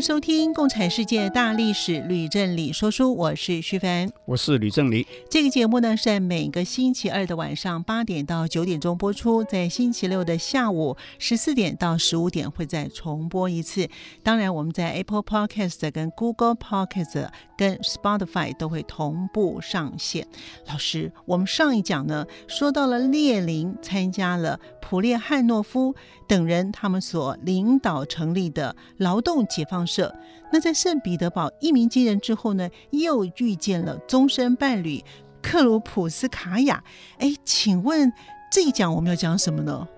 [0.00, 5.06] 收听《共产世界大历史》，吕正理说书，我是徐凡，我是吕正理。
[5.28, 13.86] 这个节目呢，是在每个星期二的晚上八点到九点钟播出，在星期六的下午十四点到十五点会再重播一次。
[14.22, 17.28] 当然，我们在 Apple Podcast、跟 Google Podcast、
[17.58, 20.26] 跟 Spotify 都会同步上线。
[20.66, 25.94] 老师，我们上一讲呢，说到了列宁参加了普列汉诺夫
[26.30, 30.14] 等人他们所领导成立的劳动解放社。
[30.52, 35.02] 那在圣彼得堡一鸣惊人之后呢，又遇见了终身伴侣
[35.42, 36.80] 克鲁普斯卡娅。
[37.18, 38.12] 哎，请问
[38.52, 39.88] 这一讲我们要讲什么呢？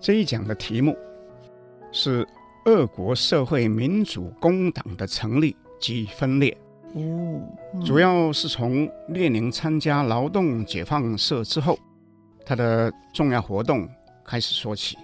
[0.00, 0.96] 这一讲的题目
[1.92, 2.26] 是
[2.64, 6.56] 俄国社会民主工党的成立及分裂。
[6.94, 7.42] 哦，
[7.74, 11.78] 嗯、主要是从列宁参加劳动解放社之后，
[12.46, 13.86] 他的重要活动
[14.24, 14.96] 开始说起，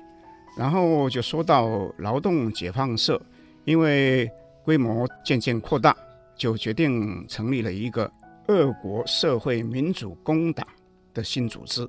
[0.56, 3.20] 然后就说到劳动解放社，
[3.64, 4.30] 因为
[4.64, 5.97] 规模渐渐扩大，
[6.36, 8.10] 就决定成立了一个
[8.48, 10.66] 俄国社会民主工党
[11.12, 11.88] 的新组织，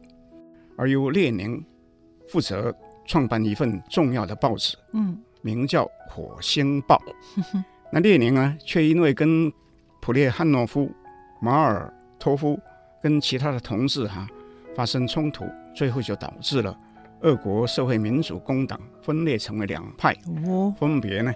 [0.77, 1.63] 而由列宁
[2.27, 6.99] 负责创办一份重要的报纸，嗯，名叫《火星报》。
[7.91, 9.51] 那列宁呢，却因为跟
[10.01, 10.91] 普列汉诺夫、
[11.39, 12.59] 马尔托夫
[13.01, 14.29] 跟其他的同志哈、啊、
[14.75, 15.45] 发生冲突，
[15.75, 16.77] 最后就导致了
[17.21, 20.15] 俄国社会民主工党分裂成为两派，
[20.77, 21.33] 分别呢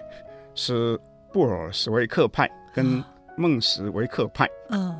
[0.54, 0.98] 是
[1.32, 3.02] 布尔什维克派跟
[3.36, 4.48] 孟什维克派。
[4.70, 4.94] 嗯，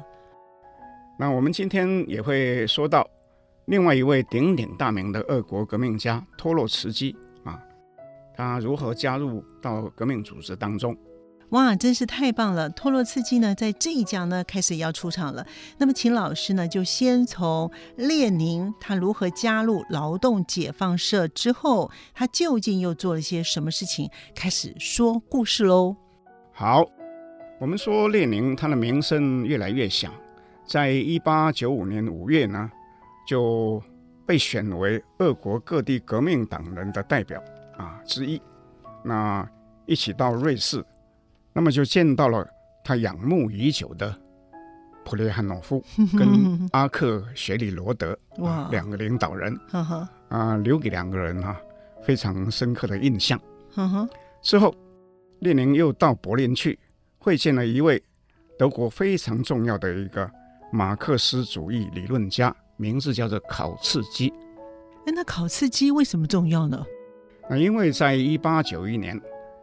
[1.18, 3.08] 那我们今天也会说到
[3.66, 7.14] 另外一位鼎鼎大名的俄国革命家托洛茨基
[7.44, 7.62] 啊，
[8.34, 10.96] 他如何加入到革命组织当中。
[11.50, 12.70] 哇，真是太棒了！
[12.70, 15.44] 托洛茨基呢，在这一讲呢，开始要出场了。
[15.78, 25.96] 那么，请老师呢，就先从列宁他如何加入劳动解放社之后，他究竟又做了些什么事情，开始说故事喽。
[26.52, 26.84] 好，
[27.58, 30.12] 我们说列宁他的名声越来越响，
[30.64, 32.70] 在一八九五年五月呢，
[33.26, 33.82] 就
[34.24, 37.42] 被选为俄国各地革命党人的代表
[37.76, 38.40] 啊之一，
[39.02, 39.44] 那
[39.84, 40.84] 一起到瑞士。
[41.52, 42.46] 那么就见到了
[42.84, 44.14] 他仰慕已久的
[45.04, 45.82] 普列汉诺夫
[46.16, 49.58] 跟 阿克雪里罗德哇两个领导人
[50.28, 51.60] 啊，留给两个人哈
[52.02, 53.40] 非常深刻的印象。
[54.42, 54.74] 之后，
[55.40, 56.78] 列宁又到柏林去
[57.18, 58.02] 会见了一位
[58.58, 60.30] 德国非常重要的一个
[60.72, 64.32] 马克思主义理论家，名字叫做考茨基。
[65.06, 66.84] 哎，那考茨基为什么重要呢？
[67.48, 69.20] 啊因为在一八九一年。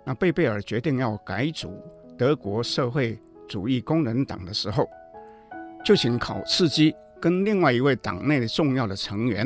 [0.08, 1.84] 那贝贝尔决定要改组
[2.18, 4.88] 德国社会主义工人党的时候，
[5.84, 9.46] 就请考茨基跟另外一位党内的重要的成员，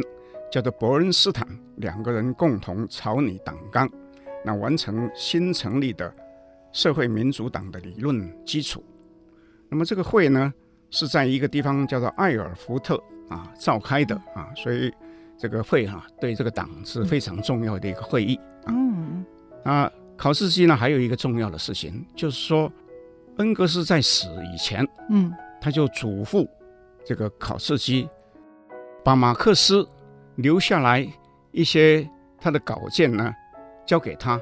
[0.51, 3.89] 叫做伯恩斯坦，两个人共同草拟党纲，
[4.45, 6.13] 那完成新成立的
[6.71, 8.83] 社会民主党的理论基础。
[9.67, 10.53] 那么这个会呢，
[10.91, 14.93] 是在一个地方叫做艾尔福特啊召开的啊，所以
[15.39, 18.39] 这个会哈、啊、对这个党是非常重要的一个会议。
[18.67, 19.25] 嗯
[19.63, 19.91] 啊。
[20.21, 22.71] 考茨基呢，还有一个重要的事情，就是说，
[23.37, 26.47] 恩格斯在死以前，嗯，他就嘱咐
[27.03, 28.07] 这个考茨基，
[29.03, 29.83] 把马克思
[30.35, 31.11] 留下来
[31.51, 33.33] 一些他的稿件呢，
[33.83, 34.39] 交给他，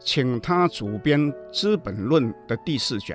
[0.00, 1.20] 请他主编
[1.52, 3.14] 《资本论》的第四卷，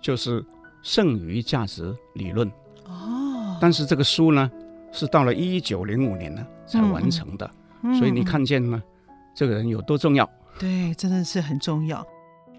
[0.00, 0.42] 就是
[0.82, 2.50] 剩余价值理论。
[2.86, 4.50] 哦，但是这个书呢，
[4.90, 7.50] 是到了一九零五年呢才完成的，
[7.82, 8.82] 嗯、所以你看见呢，
[9.34, 10.26] 这个人有多重要。
[10.58, 12.04] 对，真的是很重要。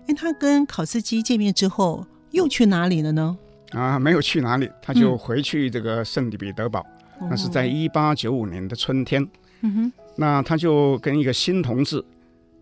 [0.07, 3.37] 哎，他跟考斯基见面之后，又去哪里了呢？
[3.71, 6.85] 啊，没有去哪里，他就回去这个圣彼得堡。
[7.21, 9.21] 嗯、那是在一八九五年的春天。
[9.61, 12.03] 嗯哼，那他就跟一个新同志，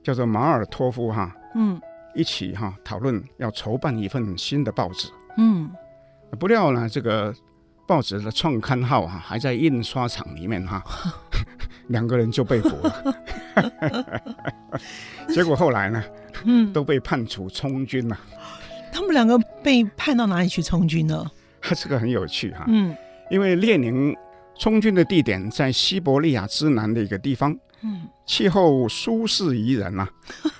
[0.04, 1.80] 叫做马尔托夫哈，嗯，
[2.16, 5.08] 一起哈讨论要筹办一份新的报纸。
[5.38, 5.70] 嗯，
[6.40, 7.32] 不料呢，这个
[7.88, 10.84] 报纸的创刊号哈还在印刷厂里面哈。
[11.88, 13.16] 两个人就被捕了，
[15.34, 16.04] 结果后来呢，
[16.44, 18.20] 嗯，都被判处充军了。
[18.92, 21.26] 他们们两个被判到哪里去充军呢？
[21.76, 22.66] 这个很有趣哈。
[22.68, 22.94] 嗯，
[23.32, 24.16] 因为列宁
[24.60, 30.10] 充军的地点在西伯利亚之南的一个地方，嗯，气候舒适宜人呐、啊。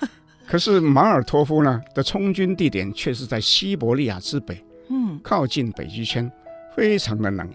[0.48, 6.30] 可是马尔托夫呢的充军地点却是在西伯利亚之北，嗯，靠近北极圈，
[6.78, 7.52] 非常的冷。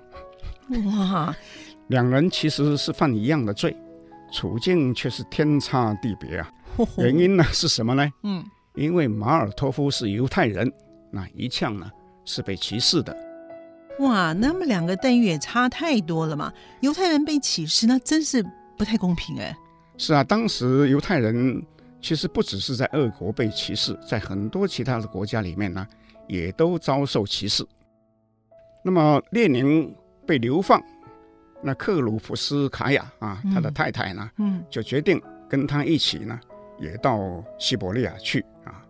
[0.85, 1.33] 哇，
[1.87, 3.73] 两人其实是犯一样的罪，
[4.33, 6.51] 处境却是天差地别啊。
[6.97, 8.11] 原因呢是什么呢？
[8.23, 8.43] 嗯，
[8.75, 10.69] 因为马尔托夫是犹太人，
[11.09, 11.89] 那一向呢
[12.25, 13.15] 是被歧视的。
[13.99, 16.51] 哇，那么两个待遇也差太多了嘛！
[16.81, 18.45] 犹太人被歧视，那真是
[18.77, 19.55] 不太公平哎。
[19.97, 21.65] 是啊，当时犹太人
[22.01, 25.87] 其实不只是在俄国被歧视，在很多其他的国家里面呢，
[26.27, 27.65] 也都遭受歧视。
[28.83, 29.95] 那么列宁
[30.25, 30.81] 被流放，
[31.61, 36.39] 那克鲁普斯卡娅啊，他的太太呢，嗯，就决定跟他一起呢，
[36.79, 38.85] 也到西伯利亚去啊。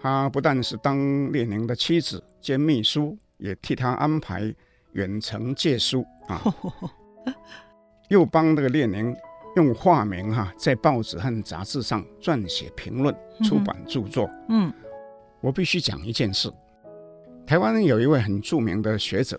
[0.00, 3.16] 他不但是当列宁的妻子兼秘书。
[3.36, 4.54] 也替他安排
[4.92, 6.40] 远程借书啊，
[8.08, 9.14] 又帮这个列宁
[9.56, 14.30] 用化名哈、啊，在报纸和杂志上撰写评论、出版著作。
[14.48, 14.72] 嗯，
[15.40, 16.50] 我必须讲一件事：
[17.46, 19.38] 台湾有一位很著名的学者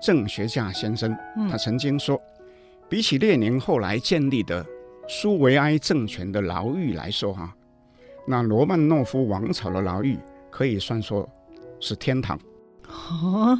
[0.00, 1.14] 郑学家先生，
[1.50, 2.20] 他曾经说，
[2.88, 4.64] 比起列宁后来建立的
[5.06, 7.54] 苏维埃政权的牢狱来说，哈，
[8.26, 10.18] 那罗曼诺夫王朝的牢狱
[10.50, 11.28] 可以算说
[11.80, 12.38] 是天堂。
[12.88, 13.58] 哦，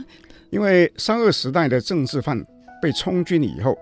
[0.50, 2.42] 因为沙俄时代的政治犯
[2.80, 3.76] 被充军以后，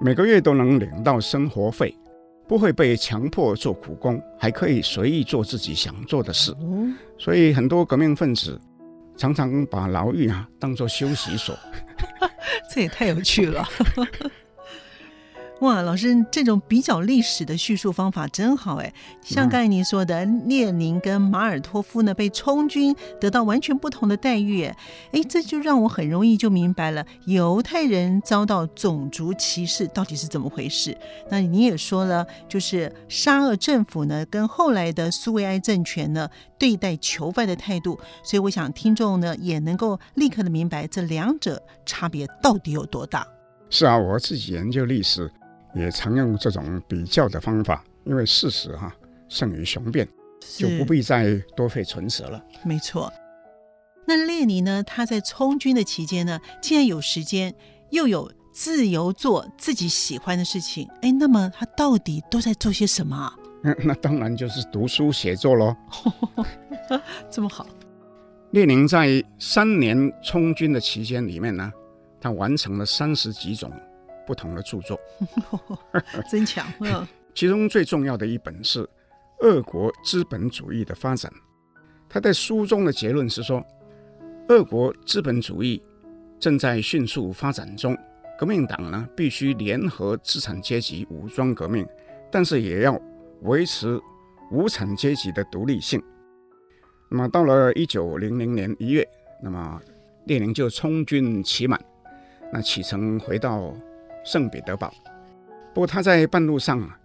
[0.00, 1.94] 每个月都能领到生活费，
[2.46, 6.54] 不会被强迫做苦工，还可以随意做自己想做的事。
[7.18, 8.58] 所以很多革命分子
[9.20, 11.54] 常常把牢狱啊当做休息所。
[12.72, 13.68] 这也太有趣了。
[15.60, 18.90] 哇，老师，这种比较历史的叙述方法真好哎！
[19.22, 30.96] 像刚才您说的，列宁跟马尔托夫呢被充军，得到完全不同的待遇，哎，这就让我很容易就明白了犹太人遭到种族歧视到底是怎么回事。
[31.30, 36.26] 那你也说了，就是沙俄政府呢跟后来的苏维埃政权呢
[36.58, 43.26] 对待囚犯的态度，所以我想听众呢也能够立刻的明白这两者差别到底有多大。
[43.68, 45.30] 是啊，我自己研究历史。
[45.74, 48.94] 也常用这种比较的方法，因为事实哈
[49.28, 50.08] 胜于雄辩，
[50.56, 52.42] 就不必再多费唇舌了。
[52.64, 53.12] 没错。
[54.06, 54.82] 那列宁呢？
[54.82, 57.54] 他在充军的期间呢，既然有时间，
[57.90, 63.32] 又有自由做自己喜欢的事情，哎，那么他到底都在做些什么啊？
[63.62, 65.76] 嗯， 那当然就是读书写作喽。
[67.30, 67.66] 这么好。
[68.50, 71.72] 列宁在三年充军的期间里面呢，
[72.20, 73.70] 他完成了三十几种。
[74.30, 74.96] 不同的著作，
[76.30, 76.64] 真强。
[76.78, 77.04] 嗯，
[77.34, 78.84] 其中最重要的一本是
[79.40, 81.28] 《俄国资本主义的发展》。
[82.08, 83.60] 他在书中的结论是说，
[84.46, 85.82] 俄国资本主义
[86.38, 87.98] 正在迅速发展中，
[88.38, 91.84] 革命党呢必须联合资产阶级武装革命，
[92.30, 92.96] 但是也要
[93.42, 94.00] 维持
[94.52, 96.00] 无产阶级的独立性。
[97.10, 99.04] 那么到了一九零零年一月，
[99.42, 99.80] 那么
[100.26, 101.84] 列宁就充军期满，
[102.52, 103.74] 那启程回到。
[104.24, 104.92] 圣彼得堡，
[105.74, 106.98] 不过他在半路上啊，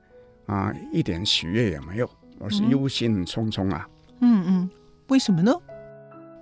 [0.47, 2.09] 啊一点喜悦也没有，
[2.39, 3.87] 而是忧心忡忡啊。
[4.19, 4.69] 嗯嗯，
[5.07, 5.53] 为什么呢？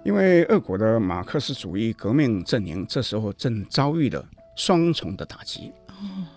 [0.03, 5.71] 因为俄国的马克思主义革命阵营这时候正遭遇了双重的打击。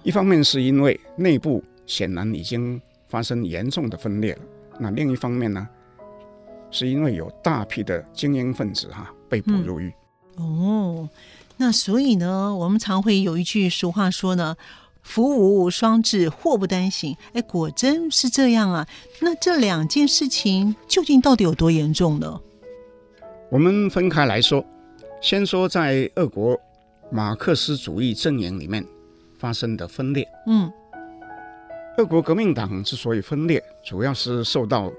[0.04, 4.42] 一方面是因为内部显然已经发生严重的分裂了，
[4.78, 5.68] 那另一方面呢，
[6.70, 9.92] 是因为有大批的精英分子哈、啊、被捕入狱。
[10.38, 11.08] 嗯、哦。
[11.58, 14.54] 那所以呢，我们常会有一句俗话说呢
[15.02, 18.86] ：“福无双至，祸不单行。”哎，果真是这样啊！
[19.22, 22.38] 那这两件事情究竟到底有多严重呢？
[23.50, 24.62] 我们分开来说，
[25.22, 26.60] 先说在俄国
[27.10, 28.84] 马克思主义阵营里面
[29.38, 30.28] 发生的分裂。
[30.46, 30.70] 嗯，
[31.96, 34.92] 俄国革命党之所以分裂，主要是受到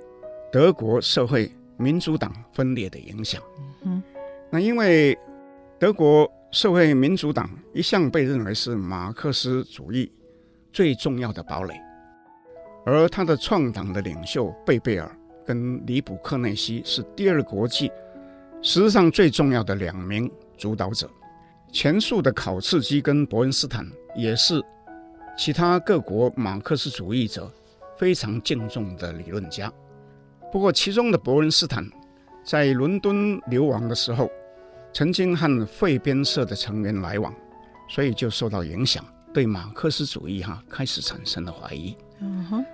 [0.52, 3.40] 德国社会民主党分裂的影响。
[3.84, 4.02] 嗯，
[4.50, 5.16] 那因为
[5.78, 6.28] 德国。
[6.50, 10.10] 社会民主党一向被认为是马克思主义
[10.72, 11.76] 最重要的堡垒，
[12.86, 15.14] 而他的创党的领袖贝贝尔
[15.46, 17.92] 跟里卜克内西是第二国际
[18.62, 21.10] 实际上最重要的两名主导者。
[21.70, 23.86] 前述的考茨基跟伯恩斯坦
[24.16, 24.64] 也是
[25.38, 27.52] 其他各国马克思主义者
[27.98, 29.72] 非常敬重的理论家。
[30.50, 31.86] 不过，其中的伯恩斯坦
[32.42, 34.32] 在伦敦流亡的时候。
[34.94, 37.34] 曾经和费边社的成员来往，
[37.90, 41.96] 所以就受到影响，对马克思主义哈开始产生了怀疑。
[42.20, 42.66] 嗯哼。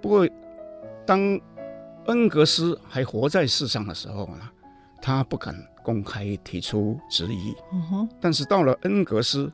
[0.00, 0.28] 不过，
[1.06, 1.40] 当
[2.06, 4.48] 恩格斯还活在世上的时候呢，
[5.00, 7.54] 他不敢公开提出质疑。
[7.72, 8.08] 嗯哼。
[8.20, 9.52] 但是到了恩格斯，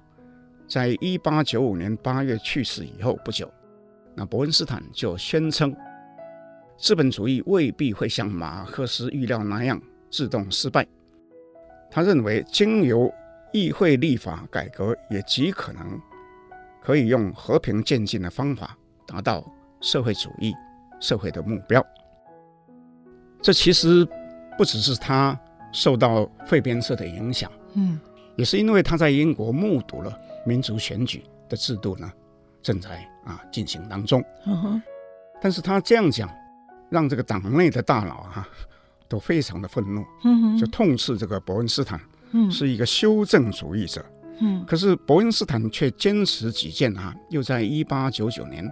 [0.67, 3.53] 在一八九五年八月去世以后不久，
[4.15, 5.77] 那伯恩斯坦就宣称，
[6.79, 9.81] 资本主义未必会像马克思预料那样
[10.11, 10.87] 自动失败。
[11.97, 13.11] 他认为，经由
[13.55, 15.99] 议会立法改革，也极可能
[16.83, 18.77] 可以用和平渐进的方法
[19.07, 19.43] 达到
[19.81, 20.53] 社会主义
[21.01, 21.83] 社会的目标。
[23.41, 24.07] 这其实
[24.59, 25.41] 不只是他
[25.73, 27.99] 受到费边社的影响，嗯，
[28.37, 32.13] 也是因为他在英国目睹了民主选举的制度呢
[32.61, 34.23] 正在啊进行当中。
[34.45, 34.83] 嗯哼，
[35.41, 36.29] 但是他这样讲，
[36.91, 38.47] 让这个党内的大佬哈
[39.09, 42.01] 都非常的愤怒，嗯，就痛斥这个伯恩斯坦，
[42.33, 44.05] 嗯，是一个修正主义者，
[44.41, 48.71] 嗯，可是伯恩斯坦却坚持己见啊，又在一八九九年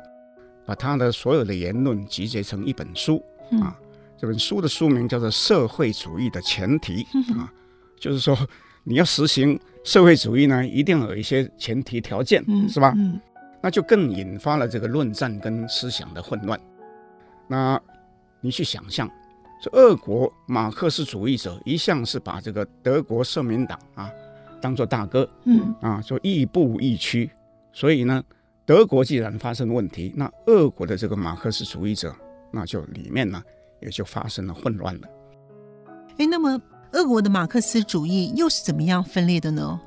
[0.67, 3.23] 把他的所有的言论集结成一本书
[3.61, 3.77] 啊。
[4.17, 7.05] 这本书的书名叫做《社会主义的前提》
[7.39, 7.53] 啊，
[7.99, 8.37] 就是说
[8.83, 12.95] 你要实行社会主义呢，一定要有一些前提条件，是吧？
[12.97, 13.21] 嗯，
[13.61, 16.59] 那就更引发了这个论战跟思想的混乱。
[17.47, 17.79] 那
[18.41, 19.11] 你去想象，
[19.65, 24.11] 这俄国马克思主义者一向是把这个德国社民党啊
[24.61, 27.31] 当做大哥，嗯啊，就亦步亦趋。
[27.73, 28.23] 所以呢，
[28.67, 32.15] 德国既然发生问题，那俄国的这个马克思主义者，
[32.51, 33.43] 那就里面呢。
[33.81, 35.09] 也就发生了混乱了。
[36.17, 36.59] 哎，那么
[36.93, 39.79] 俄国的马克思主义又是怎么样分裂的呢？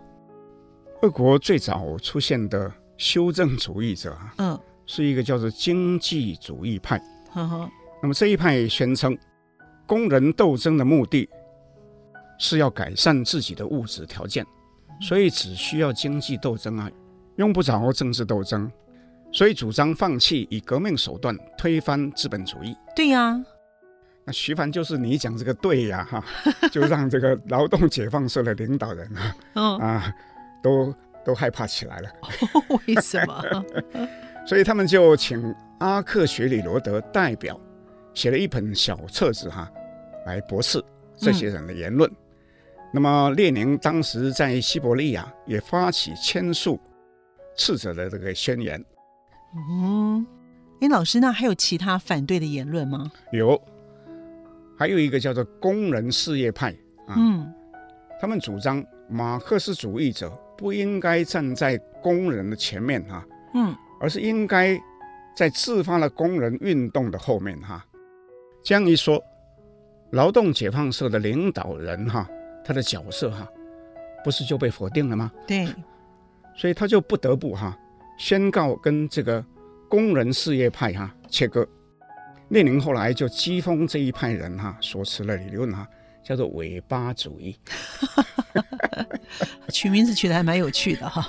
[1.01, 7.01] 俄国最早出现的修正主义者啊，嗯，是一个叫做经济主义派。
[7.31, 7.67] 呵呵。
[8.03, 9.17] 那么这一派宣称，
[9.87, 11.27] 工人斗争的目的
[12.37, 14.45] 是要改善自己的物质条件，
[15.01, 16.91] 所以只需要经济斗争啊，
[17.37, 18.71] 用不着政治斗争，
[19.31, 22.75] 所以主张放弃以革命手段推翻资本主义。
[22.95, 23.41] 对呀。
[24.25, 26.21] 那徐帆就是你讲这个对呀，哈，
[26.69, 30.13] 就让这个劳动解放社的领导人啊，嗯、啊，
[30.61, 32.09] 都都害怕起来了。
[32.85, 33.41] 为什么？
[34.45, 37.57] 所以他们就请阿克雪里罗德代表
[38.13, 39.71] 写了一本小册子哈，
[40.27, 40.83] 来驳斥
[41.17, 42.07] 这些人的言论。
[42.11, 42.15] 嗯、
[42.93, 46.79] 那么列宁当时在西伯利亚也发起签署
[47.55, 48.79] 斥责的这个宣言。
[49.55, 50.27] 嗯，
[50.81, 53.11] 哎，老师，那还有其他反对的言论吗？
[53.31, 53.59] 有。
[54.77, 56.71] 还有一个叫做工人事业派
[57.07, 57.51] 啊，嗯，
[58.21, 64.79] 他们主张马克思主义者不应该站在工人的前面哈，嗯，而是应该
[65.35, 67.83] 在自发的工人运动的后面哈。
[68.63, 69.19] 这样一说，
[70.11, 72.27] 劳动解放社的领导人哈，
[72.63, 73.47] 他的角色哈，
[74.23, 75.31] 不是就被否定了吗？
[75.45, 75.67] 对，
[76.55, 77.77] 所以他就不得不哈
[78.17, 79.43] 宣告跟这个
[79.89, 81.67] 工人事业派哈切割。
[82.49, 85.87] 列宁后来就讥讽这一派人哈、啊、所持的理论哈、啊，
[86.23, 87.57] 叫做尾巴主义。
[89.69, 91.27] 取名字取的还蛮有趣的哈。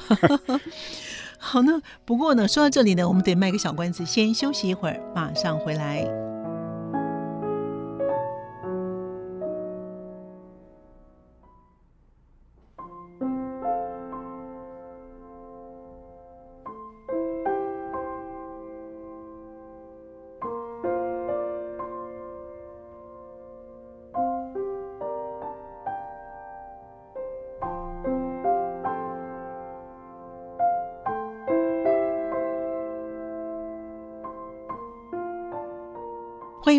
[1.37, 6.28] 好呢，不过呢，说到这里呢，我们得卖个小关子，先休息一会儿，马上回来。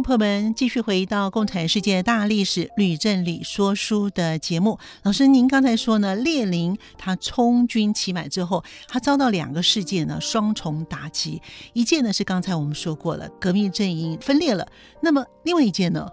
[0.10, 4.80] 朋友们继续回到《共产世界大历史吕振理说书》的节目。
[5.04, 11.40] 老师，您刚才说呢，列宁他充军期满之后，他遭到两个事件呢双重打击。
[11.74, 14.68] 一件呢是刚才我们说过了，革命阵营分裂了。
[15.00, 16.10] 那么另外一件呢？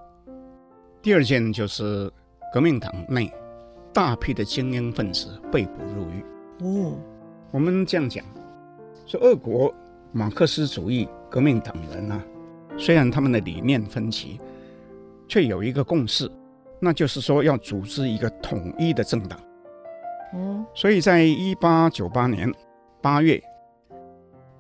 [1.01, 2.13] 第二件就是
[2.53, 3.33] 革命党内
[3.95, 6.23] 大批的精英分子被捕入狱。
[6.61, 6.99] 哦，
[7.51, 8.23] 我们这样讲，
[9.07, 9.75] 说俄国
[10.13, 12.23] 马克思主义革命党人啊。
[12.79, 14.41] 虽然他们的理念分歧，
[15.27, 16.31] 却有一个共识，
[16.79, 19.39] 那就是说要组织一个统一的政党。
[20.35, 22.53] 嗯，所以在一八九八年
[23.01, 23.43] 八月，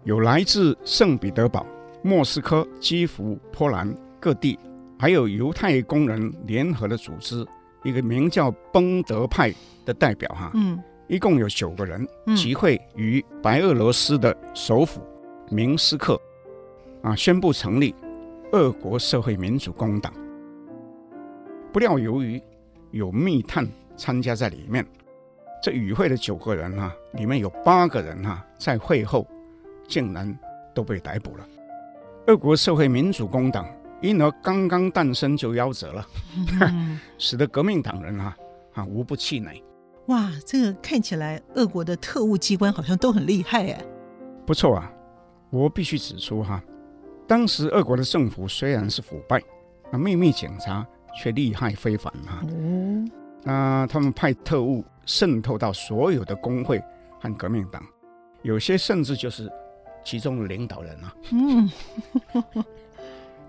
[0.04, 1.66] 有来自圣彼得堡、
[2.02, 4.58] 莫斯科、基辅、波兰各地，
[4.98, 7.44] 还有犹太工人联合的组织，
[7.84, 9.52] 一个名叫崩德派
[9.84, 12.06] 的代表哈，嗯，一共有九个人
[12.36, 15.02] 集会于白俄罗斯的首府
[15.50, 16.18] 明斯克，
[17.02, 17.94] 啊，宣布成立。
[18.56, 20.10] 俄国社会民主工党，
[21.70, 22.42] 不料由于
[22.90, 24.82] 有密探参加在里面，
[25.62, 29.26] 这与会的九个人哈、啊，里面有八个人哈、啊，在会后
[29.86, 30.34] 竟然
[30.74, 31.46] 都被逮捕了。
[32.28, 33.68] 俄国社会民主工党
[34.00, 36.06] 因而刚刚诞生就夭折了，
[36.62, 38.34] 嗯、 使得革命党人啊
[38.72, 39.62] 啊无不气馁。
[40.06, 43.84] 哇，这个看起来俄国的特务机关好像都很厉害哎。
[44.46, 44.90] 不错啊，
[45.50, 46.64] 我必须指出哈，
[47.26, 49.42] 当时俄国的政府虽然是腐败，
[49.90, 52.42] 那秘密警察却厉害非凡啊。
[52.48, 53.10] 嗯，
[53.42, 56.82] 那他们派特务渗透到所有的工会
[57.20, 57.82] 和革命党，
[58.42, 59.50] 有些甚至就是
[60.04, 61.14] 其中的领导人啊。
[61.32, 61.70] 嗯。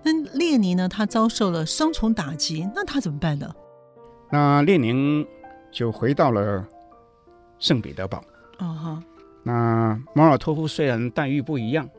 [0.04, 0.88] 那列宁呢？
[0.88, 3.54] 他遭受了双重打击，那他怎么办呢？
[4.32, 5.28] 那列宁
[5.70, 6.66] 就回到了
[7.60, 8.24] 圣彼得堡。
[8.58, 9.04] 啊哈、uh。
[9.44, 11.90] 那马尔托夫虽然待遇不一样，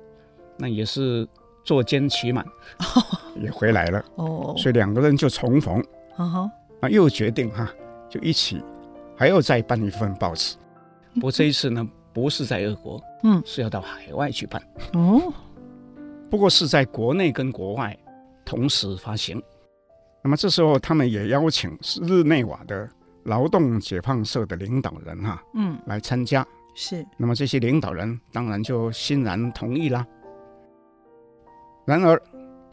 [0.56, 1.28] 那也是
[1.68, 2.42] 坐监期满
[2.78, 3.18] ，uh.
[3.38, 4.02] 也回来了。
[4.14, 4.24] 哦。
[4.24, 4.56] Oh.
[4.56, 5.84] 所以两个人就重逢。
[6.16, 6.50] 啊哈、uh。
[6.80, 7.68] 那、又决定哈，
[8.08, 8.62] 就一起
[9.18, 10.56] 还要再办一份报纸。
[11.16, 14.62] 不过这一次呢，不是在俄国，嗯，是要到海外去办。
[14.94, 15.20] 哦。
[15.20, 15.32] Uh.
[16.30, 17.94] 不过是在国内跟国外
[18.46, 19.42] 同时发行，
[20.24, 22.88] 那么这时候他们也邀请日内瓦的
[23.24, 26.46] 劳动解放社的领导人哈，嗯，来参加。
[26.74, 30.06] 是，那么这些领导人当然就欣然同意啦。
[31.88, 32.20] 然而，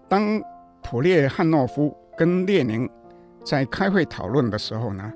[0.10, 0.42] 当
[0.84, 2.90] 普列汉诺夫跟列宁
[3.46, 5.10] 在开会讨论的时候呢，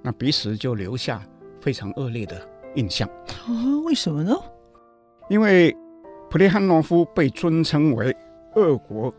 [0.00, 1.22] 那彼此就留下
[1.60, 2.40] 非常恶劣的
[2.76, 3.06] 印象。
[3.28, 3.52] 啊，
[3.84, 4.34] 为什么呢？
[5.28, 5.76] 因为。
[6.28, 8.14] 普列汉诺夫被尊称为
[8.56, 9.14] 俄国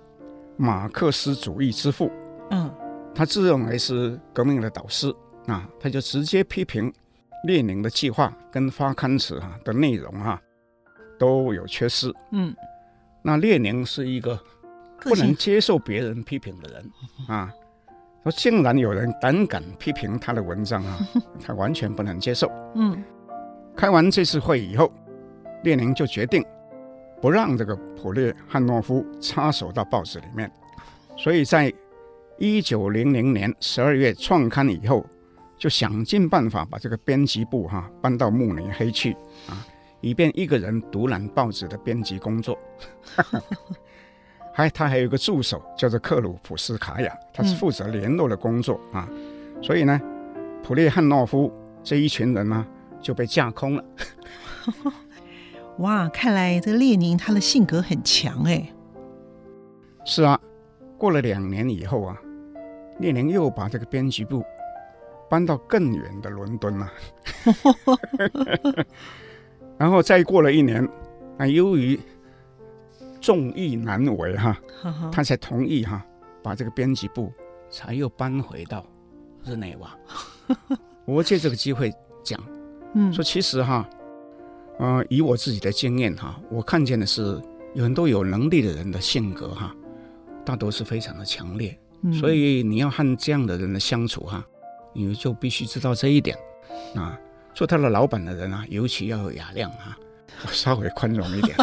[0.57, 2.11] 马克思主义之父，
[2.51, 2.69] 嗯，
[3.15, 5.11] 他自认为是革命的导师
[5.45, 6.93] 啊，他就直接批评
[7.45, 10.39] 列宁的计划跟发刊词啊的内容啊
[11.17, 12.53] 都有缺失，嗯，
[13.27, 14.39] 那列宁是一个
[15.01, 16.91] 不能接受别人批评的人
[17.27, 17.51] 啊，
[18.23, 20.97] 说竟然有人胆敢批评他的文章啊，
[21.45, 23.03] 他完全不能接受，嗯，
[23.75, 24.89] 开完这次会以后，
[25.65, 26.41] 列宁就决定。
[27.19, 30.49] 不让这个普列汉诺夫插手到报纸里面，
[31.17, 31.73] 所以在
[32.37, 35.05] 一九零零年十二月创刊以后，
[35.57, 39.13] 就想尽办法把这个编辑部哈、啊、搬到慕尼黑去
[39.49, 39.65] 啊，
[40.01, 42.57] 以便一个人独揽报纸的编辑工作。
[44.53, 49.07] 还他还有一个助手叫做克鲁普斯卡娅，他是负责联络的工作啊，
[49.61, 50.01] 所以呢，
[50.63, 52.67] 普列汉诺夫这一群人呢、啊、
[52.99, 53.85] 就被架空了。
[55.77, 58.67] 哇，看来这个列宁他的性格很强哎。
[60.03, 60.39] 是啊，
[60.97, 62.17] 过了两年以后啊，
[62.99, 64.43] 列宁又把这个编辑部
[65.29, 66.91] 搬到更远的伦敦了。
[69.77, 70.87] 然后再过了一年，
[71.37, 71.99] 啊，由于
[73.21, 74.57] 众议难为哈，
[75.11, 76.05] 他才同意哈，
[76.41, 77.31] 把这个编辑部
[77.69, 78.85] 才又搬回到
[79.43, 79.97] 日内瓦。
[81.05, 82.41] 我借这个机会讲，
[82.93, 83.87] 嗯，说其实哈。
[84.79, 87.41] 呃，以我自己的经验哈，我看见的是
[87.73, 89.75] 有很多有能力的人的性格哈，
[90.45, 94.45] 大多是非常的强烈，嗯、所以你要和这样的人的相处哈，
[94.93, 96.37] 你就必须知道这一点
[96.93, 97.19] 啊。
[97.57, 99.97] 做他的老板的人啊，尤其要有雅量啊，
[100.53, 101.57] 稍微宽容一点。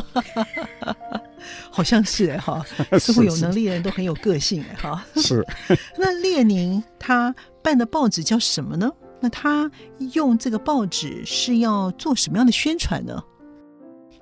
[1.71, 2.67] 好像是哎哈，
[2.99, 5.07] 似乎有能力的人都很有个性哎哈。
[5.15, 5.47] 是。
[5.97, 8.91] 那列宁他办的报纸叫什么呢？
[9.21, 9.71] 那他
[10.15, 13.23] 用这个报纸是要做什么样的宣传呢？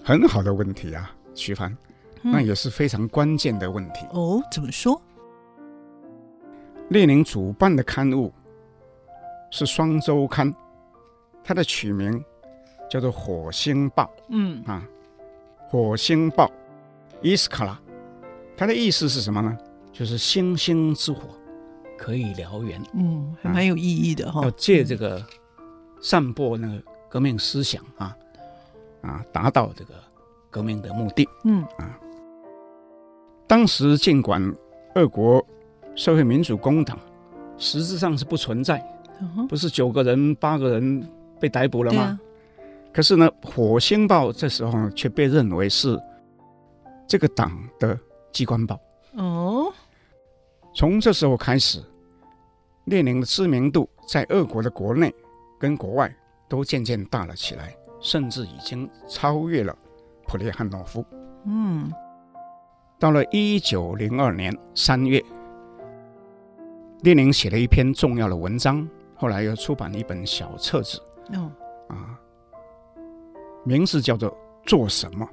[0.04, 1.74] 很好的问题啊，徐帆，
[2.20, 4.00] 那也是非常关键的问题。
[4.12, 5.00] 嗯、哦，怎么说？
[6.90, 8.30] 列宁主办的刊物
[9.50, 10.52] 是双周刊，
[11.44, 12.22] 它的取名
[12.90, 14.04] 叫做《火星报》。
[14.28, 14.86] 嗯啊，
[15.70, 16.46] 《火星报》
[17.20, 17.80] 伊斯卡拉，
[18.56, 19.56] 它的意思是什么呢？
[19.92, 21.22] 就是星星之火。
[21.98, 24.42] 可以燎原，嗯，还蛮有意义的哈。
[24.42, 25.24] 要借这个
[26.00, 28.16] 散播那个革命思想啊，
[29.02, 29.94] 啊，达到这个
[30.50, 31.28] 革命的目的。
[31.44, 31.96] 嗯啊，
[33.46, 34.42] 当时尽管
[34.96, 35.46] 俄国
[35.94, 36.98] 社会民主工党
[37.56, 38.84] 实质上是不存在，
[39.48, 41.08] 不是九个人八个人
[41.42, 42.02] 被逮捕了吗？
[42.02, 42.20] 啊、
[42.94, 46.00] 可是呢，《火星报》这时候却被认为是
[47.08, 47.50] 这个党
[47.80, 47.98] 的
[48.30, 48.80] 机关报。
[49.16, 49.72] 哦，
[50.72, 51.82] 从这时候开始。
[52.86, 55.14] 列宁的知名度在俄国的国内
[55.56, 56.12] 跟国外
[56.48, 59.72] 都渐渐大了起来，甚至已经超越了
[60.26, 61.04] 普列汉诺夫。
[61.44, 61.92] 嗯，
[62.98, 65.22] 到了一九零二年三月，
[67.02, 71.00] 列宁写了一篇重要的文章，后来又出版了一本小册子。
[71.32, 71.50] 哦，
[71.88, 72.18] 啊，
[73.64, 74.30] 名字叫做
[74.66, 75.28] 《做什么》，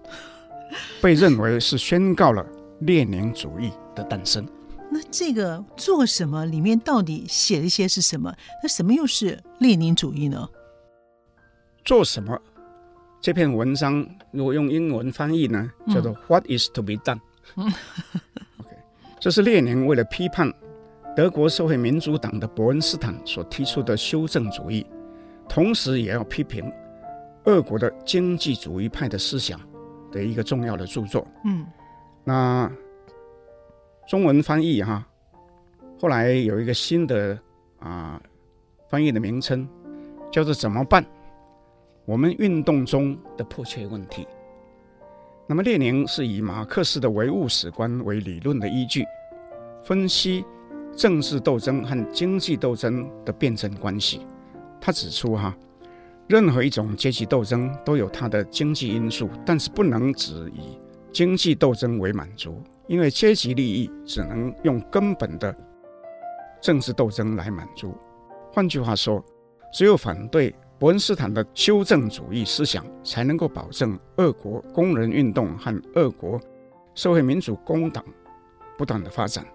[1.01, 2.45] 被认为是宣告了
[2.79, 4.47] 列宁主义的诞生。
[4.91, 8.33] 那这个做什么里面到底写了一些是什么？
[8.63, 10.49] 那什么又是列宁主义呢？
[11.85, 12.39] 做什么？
[13.21, 17.19] 这篇文章如果用英文翻译呢，叫做 “What is to be done”。
[17.55, 18.75] OK，
[19.19, 20.51] 这是列宁为了批判
[21.15, 24.85] 德国社会民主党的伯恩斯坦所提出的修正主义，
[25.49, 26.71] 同时也要批评
[27.45, 29.59] 俄国的经济主义派的思想
[30.11, 31.27] 的一个重要的著作。
[31.43, 31.65] 嗯，
[32.23, 32.71] 那
[34.07, 35.05] 中文翻译哈，
[35.99, 37.37] 后来有一个新的
[37.79, 38.21] 啊
[38.89, 39.67] 翻译的名称，
[40.31, 41.03] 叫做“怎么办？
[42.05, 44.27] 我们运动中的迫切问题”。
[45.47, 49.03] 那么，列宁是以马克思的唯物史观为理论的依据，
[49.83, 50.45] 分析
[50.95, 54.27] 政治斗争和经济斗争的辩证关系。
[54.79, 55.55] 他指出，哈，
[56.27, 60.77] 任何一种阶级斗争都有它的经济因素，但是不能只以
[61.11, 65.55] 经济斗争为满足，因为阶级利益只能用根本的
[66.61, 67.95] 政治斗争来满足。
[68.51, 69.23] 换句话说，
[69.73, 70.55] 只有反对。
[70.79, 76.39] 伯恩斯坦的修正主义思想才能够保证俄国工人运动和俄国
[76.95, 78.01] 社会民主工党
[78.77, 79.45] 不断的发展，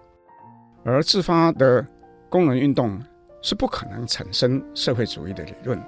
[0.83, 1.83] 而自发的
[2.29, 3.01] 工人运动
[3.45, 5.79] 是不可能产生社会主义的理论，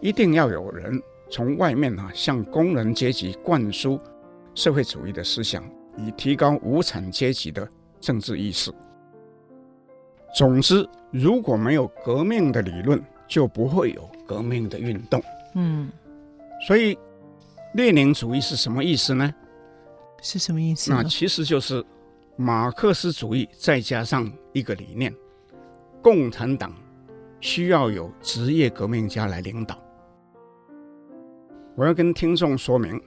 [0.00, 3.98] 一定要有人从外面啊向工人阶级灌输
[4.54, 5.64] 社会主义的思想，
[5.96, 8.72] 以提高无产阶级的政治意识。
[10.32, 15.20] 总之，如果没有革命的理论，就不会有革命的运动。
[15.56, 15.90] 嗯，
[16.68, 16.96] 所以
[17.74, 19.34] 列宁主义是什么意思呢？
[20.22, 20.92] 是什么意思？
[20.92, 21.84] 那其实就是
[22.36, 25.12] 马克思主义再加上一个理念：
[26.00, 26.72] 共产党
[27.42, 29.76] 需要有职业革命家来领导。
[31.74, 33.02] 我要跟听众说明，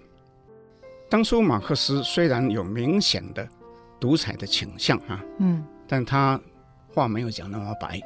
[1.10, 3.48] 当初马克思虽然有明显的
[3.98, 6.40] 独裁的倾向啊，嗯，但他
[6.94, 8.00] 话没有讲那么白。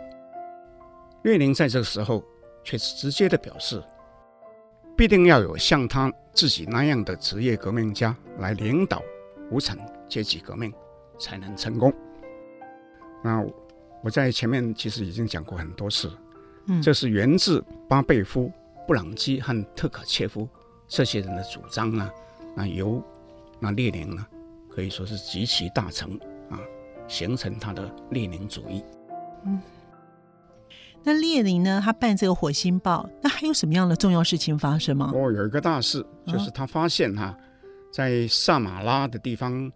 [1.24, 2.24] 列宁在这个时候
[2.64, 3.84] 却是直接的表示，
[4.96, 9.02] 必定要有像他自己那样的职业革命家来领导
[9.50, 9.76] 无产
[10.08, 10.72] 阶级革命，
[11.20, 11.92] 才能成功。
[13.24, 13.44] 那
[14.02, 16.12] 我在前面其实已经讲过很多次，
[16.68, 18.52] 嗯，这是源自巴贝夫、
[18.88, 20.48] 布朗基和特卡切夫
[20.88, 22.10] 这些人的主张呢。
[22.56, 23.04] 那由
[23.60, 24.26] 那列宁呢，
[24.70, 26.18] 可以说是极其大成
[26.50, 26.60] 啊，
[27.08, 28.84] 形成他的列宁主义。
[29.46, 29.62] 嗯。
[31.02, 31.82] 那列宁呢？
[31.82, 35.10] 他办这个火星报，那还有什么样的重要事情发生吗？
[35.16, 37.38] 哦，有一个大事，就是他发现哈、啊，
[37.90, 39.72] 在萨马拉的地方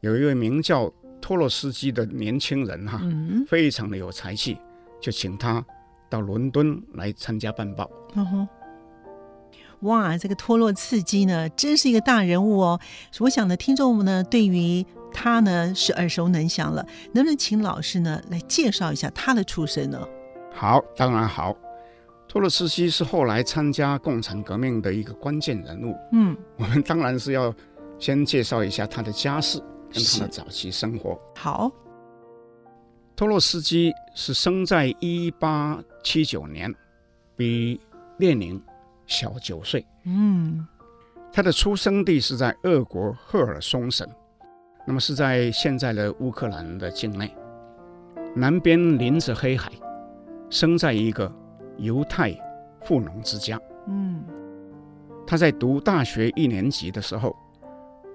[0.00, 0.90] 有一位名叫
[1.24, 4.58] 托洛斯基的年轻人哈、啊嗯，非常的有才气，
[5.00, 5.64] 就请他
[6.10, 7.90] 到伦敦来参加办报。
[8.14, 8.48] 嗯哼，
[9.80, 12.78] 哇，这个托洛茨基呢，真是一个大人物哦。
[13.20, 14.84] 我想呢，听众们呢，对于
[15.14, 16.86] 他呢是耳熟能详了。
[17.14, 20.06] 能不能请老师呢来介绍一下他的出身呢？
[20.52, 21.56] 好，当然好。
[22.28, 25.96] 托洛茨基是后来参加共产革命的一个关键人物。
[26.12, 27.54] 嗯，我们当然是要
[27.98, 29.58] 先介绍一下他的家世
[29.94, 31.16] 跟他的早期生活。
[31.36, 31.70] 好，
[33.14, 36.74] 托洛斯基是生在一八七九年，
[37.36, 37.80] 比
[38.18, 38.60] 列宁
[39.06, 39.86] 小九岁。
[40.04, 40.66] 嗯，
[41.32, 44.06] 他的出生地是在俄国赫尔松省，
[44.84, 47.32] 那么是在现在的乌克兰的境内，
[48.34, 49.70] 南边临着黑海。
[50.50, 51.32] 生在一个
[51.78, 52.32] 犹太
[52.82, 53.60] 富农之家。
[53.88, 54.22] 嗯，
[55.26, 57.34] 他在读大学一年级的时候，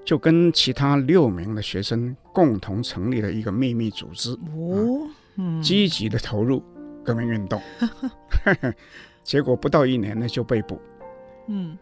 [0.10, 4.32] 就跟其他六名的学生共同成立了一个秘密组织。
[4.32, 6.64] 哦，嗯，积极的投入
[7.06, 7.62] 革命运动。
[9.22, 10.82] 结果不到一年呢，就被捕。
[11.48, 11.78] 嗯，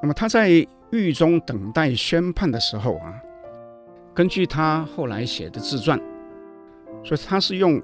[0.00, 3.20] 那么他在狱中等待宣判的时候啊，
[4.14, 6.00] 根据他后来写的自传，
[7.02, 7.82] 所以他是用。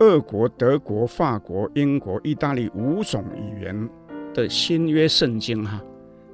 [0.00, 3.90] 俄国、德国、法国、英国、意大利五种语言
[4.32, 5.82] 的新约圣经，哈，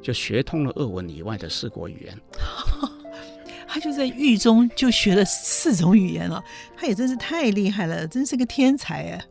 [0.04, 2.14] 就学通了俄文以外的四国语言。
[3.66, 6.40] 他就在狱中就学了四种语言了，
[6.76, 9.24] 他也真是太厉害了，真是个天才哎！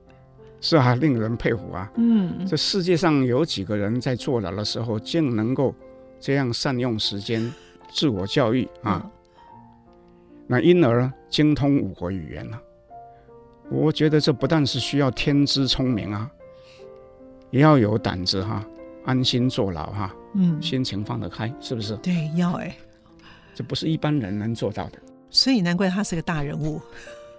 [0.59, 1.89] 是啊，令人佩服啊。
[1.95, 5.73] 嗯，这世界上有几个人在坐牢的时候竟能够
[6.19, 7.53] 这样善用时间
[7.93, 9.01] 自我教育啊？
[9.05, 9.11] 嗯、
[10.47, 12.59] 那因而精通五国语言了。
[13.69, 16.29] 我觉得这不但是需要天资聪明啊，
[17.51, 18.67] 也要有胆子哈、啊，
[19.05, 21.95] 安心坐牢哈、啊，嗯，心情放得开，是不是？
[21.97, 22.75] 对，要哎，
[23.53, 24.99] 这不是一般人能做到的。
[25.29, 26.81] 所以难怪他是个大人物。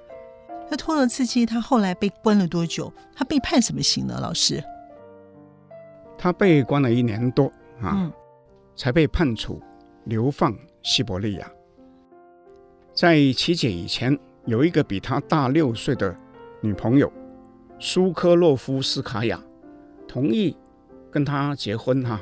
[0.71, 2.93] 那托洛茨基他后来被关了多久？
[3.15, 4.19] 他被判什么刑呢？
[4.21, 4.63] 老师？
[6.17, 7.47] 他被关了一年多
[7.81, 8.13] 啊，嗯、
[8.77, 9.61] 才被判处
[10.05, 11.51] 流放西伯利亚。
[12.95, 14.19] 在琪姐以前。
[14.47, 16.15] 有一个比他大六岁的
[16.61, 17.11] 女朋友
[17.79, 19.43] 苏科洛夫斯卡娅，
[20.07, 20.55] 同意
[21.15, 22.21] 跟他结婚哈，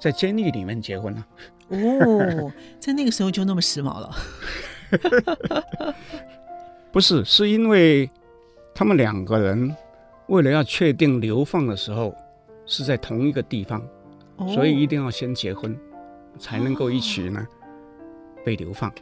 [0.00, 1.26] 在监狱里面结婚了。
[1.68, 4.10] 哦，在那个时候就那么时髦了。
[6.90, 8.10] 不是，是因为
[8.74, 9.74] 他们两个人
[10.26, 12.12] 为了要确定流放的时候
[12.66, 13.80] 是在同一个地方，
[14.34, 15.78] 哦、所以一定要先结婚，
[16.40, 17.46] 才能够一起呢、哦、
[18.44, 18.92] 被流放。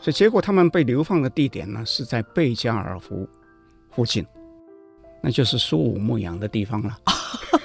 [0.00, 3.28] 所以结果他们被流放的地点呢是在贝加尔湖
[3.90, 4.26] 附近，
[5.22, 6.98] 那就是苏武牧羊的地方了。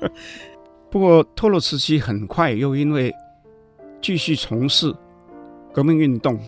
[0.90, 3.12] 不过托洛茨基很快又因为
[4.00, 4.94] 继续从事
[5.72, 6.38] 革命运动，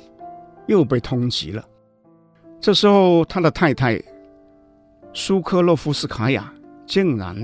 [0.67, 1.65] 又被通缉了。
[2.61, 4.01] 这时候，他的太太
[5.13, 6.53] 苏科洛夫斯卡娅
[6.87, 7.37] 竟然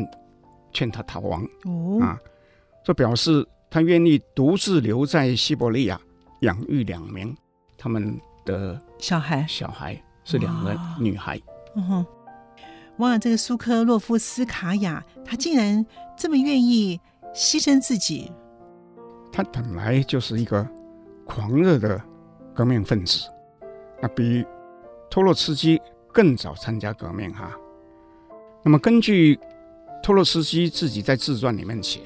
[0.72, 1.44] 劝他逃亡。
[1.64, 2.18] 哦，啊，
[2.84, 6.00] 这表示他愿意独自留在西伯利亚
[6.40, 7.36] 养育两名
[7.76, 9.44] 他们的小孩。
[9.48, 11.40] 小孩是两个女孩。
[11.76, 12.06] 嗯哼，
[12.98, 15.84] 哇，这个苏科洛夫斯卡娅，她竟然
[16.16, 17.00] 这么愿意
[17.34, 18.32] 牺牲自己。
[19.32, 20.66] 她本来就是一个
[21.24, 22.00] 狂热的
[22.54, 23.28] 革命分子，
[24.02, 24.44] 那比。
[25.10, 25.80] 托洛茨基
[26.12, 27.52] 更早参加革命哈，
[28.64, 29.38] 那么根据
[30.02, 32.00] 托洛茨基自己在自传里面写，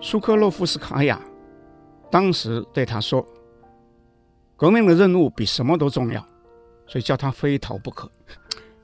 [0.00, 1.20] 苏科洛夫斯卡娅
[2.10, 3.24] 当时对他说
[4.58, 6.20] ：“革命的任务比什么都重要，
[6.84, 8.10] 所以叫他非逃不可。”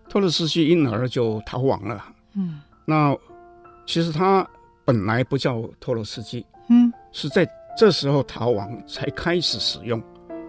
[0.09, 2.05] 托洛斯基因而就逃亡了。
[2.35, 3.16] 嗯，那
[3.87, 4.47] 其实他
[4.85, 10.03] 本来不叫托洛斯基，嗯，是在这时候逃亡才开始使用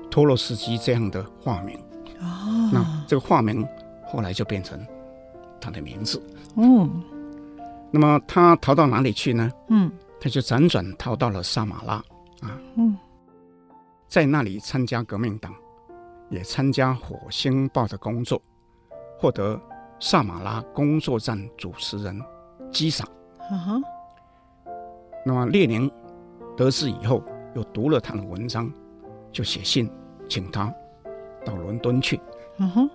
[0.09, 1.77] 托洛斯基这样的化名。
[2.19, 3.67] 哦，那这个化名
[4.05, 4.79] 后来就变成
[5.59, 6.21] 他的名字。
[6.55, 6.89] 哦，
[7.91, 9.51] 那么他逃到哪里去呢？
[9.69, 11.93] 嗯，他就辗转逃到了萨马拉
[12.41, 12.59] 啊。
[12.75, 12.97] 嗯，
[14.07, 15.53] 在那里参加革命党，
[16.29, 18.41] 也参加《火星报》的工作，
[19.19, 19.59] 获得
[19.99, 22.21] 萨马拉工作站主持人
[22.71, 23.07] 激赏。
[23.51, 23.83] 嗯哼。
[25.25, 25.91] 那么列宁
[26.55, 28.71] 得知以后，又读了他的文章，
[29.31, 29.89] 就写信
[30.29, 30.73] 请他。
[31.45, 32.19] 到伦敦去。
[32.57, 32.89] 嗯哼。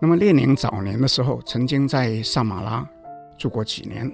[0.00, 2.88] 那么列宁早年的时候曾经在萨马拉
[3.38, 4.10] 住过几年，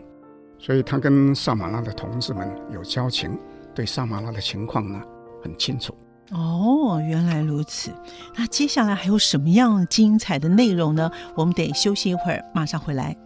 [0.59, 3.39] 所以他跟萨马拉的同志们有交情，
[3.75, 5.01] 对萨马拉的情况呢
[5.43, 5.95] 很清楚。
[6.33, 7.93] 哦，原来如此。
[8.37, 11.11] 那接下来还有什么样精彩的内容呢？
[11.35, 13.17] 我们得休息一会儿，马上回来。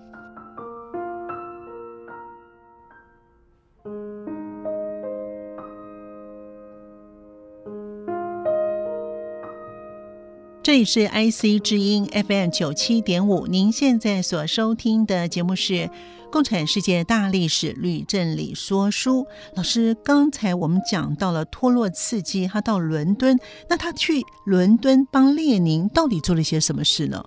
[10.70, 15.72] 这里是 IC 之音 FM 九七点五，您现在所收听的节目是
[16.30, 19.24] 《共产世界大历史吕振理说书》。
[19.56, 23.36] 老师，刚才我们讲到了托洛茨基，他到伦敦，
[23.68, 27.20] 那他去伦敦帮列宁到底做了些什么事呢？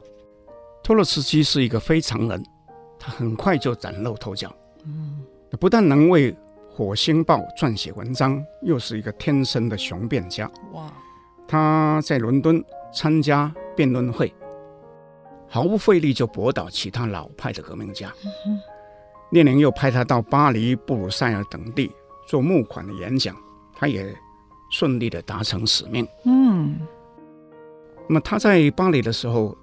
[0.81, 2.41] 托洛茨基是一个非常人，
[2.97, 4.49] 他很快就崭露头角。
[4.85, 5.21] 嗯，
[5.59, 6.31] 不但能为
[6.73, 10.49] 《火星报》撰写文章，又是一个天生的雄辩家。
[10.71, 10.89] 哇，
[11.45, 12.63] 他在伦敦。
[12.93, 14.33] 参加辩论会，
[15.47, 18.13] 毫不费力就驳倒其他老派的革命家。
[18.45, 18.59] 嗯、
[19.31, 21.91] 列宁又派他到巴黎、布鲁塞尔等地
[22.27, 23.35] 做募款的演讲，
[23.75, 24.15] 他也
[24.71, 26.07] 顺利的达成使命。
[26.25, 26.79] 嗯，
[28.07, 29.57] 那么他在巴黎的时候，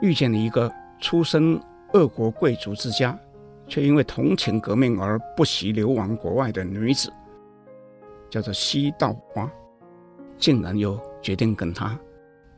[0.00, 1.60] 遇见了一个出身
[1.92, 3.18] 俄国贵族之家，
[3.66, 7.12] 却因为同情革命而不惜流亡国外的女子，
[8.28, 9.50] 叫做西道华，
[10.38, 11.98] 竟然又决定跟他。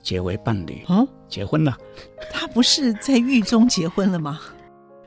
[0.02, 1.76] 结为伴侣，嗯，结婚了。
[2.32, 4.40] 他不是在狱中结婚了吗？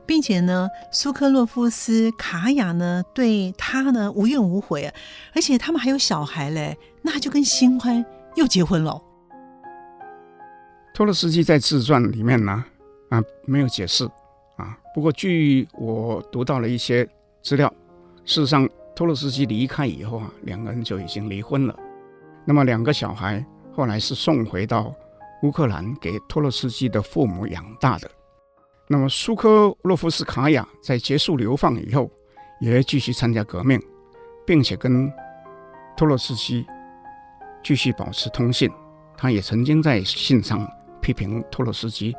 [0.07, 4.93] 并且呢，苏克洛夫斯卡娅呢，对他呢无怨无悔，
[5.33, 8.05] 而且他们还有小孩嘞，那就跟新欢
[8.35, 9.01] 又结婚了。
[10.93, 12.63] 托洛斯基在自传里面呢，
[13.09, 14.05] 啊，没有解释
[14.57, 14.77] 啊。
[14.93, 17.07] 不过据我读到了一些
[17.41, 17.67] 资料，
[18.25, 21.75] 事实上托洛斯基离开以后啊，两个人就已经离婚了。
[22.45, 23.43] 那么两个小孩。
[23.75, 24.95] 后来是送回到
[25.43, 28.09] 乌克兰给托洛茨基的父母养大的。
[28.87, 32.09] 那么苏科洛夫斯卡娅在结束流放以后，
[32.61, 33.77] 也继续参加革命，
[34.45, 35.11] 并且跟
[35.97, 36.65] 托洛茨基
[37.61, 38.71] 继续保持通信。
[39.17, 40.65] 他也曾经在信上
[41.01, 42.15] 批评托洛茨基